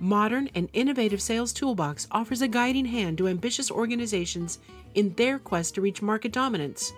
modern 0.00 0.50
and 0.54 0.68
innovative 0.72 1.20
sales 1.22 1.52
toolbox 1.52 2.08
offers 2.10 2.42
a 2.42 2.48
guiding 2.48 2.86
hand 2.86 3.18
to 3.18 3.28
ambitious 3.28 3.70
organizations 3.70 4.58
in 4.94 5.14
their 5.14 5.38
quest 5.38 5.74
to 5.74 5.80
reach 5.80 6.02
market 6.02 6.32
dominance. 6.32 6.92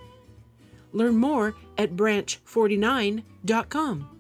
Learn 0.92 1.16
more 1.16 1.54
at 1.78 1.96
branch49.com. 1.96 4.11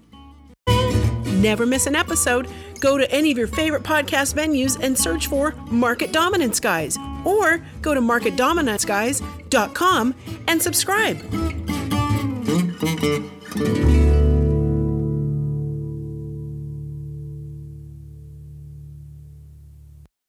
Never 1.40 1.66
miss 1.66 1.86
an 1.86 1.94
episode. 1.94 2.48
Go 2.80 2.98
to 2.98 3.08
any 3.10 3.30
of 3.30 3.38
your 3.38 3.46
favorite 3.46 3.82
podcast 3.82 4.34
venues 4.34 4.78
and 4.82 4.98
search 4.98 5.28
for 5.28 5.52
Market 5.70 6.12
Dominance 6.12 6.60
Guys 6.60 6.98
or 7.24 7.62
go 7.82 7.94
to 7.94 8.00
marketdominanceguys.com 8.00 10.14
and 10.48 10.62
subscribe. 10.62 11.22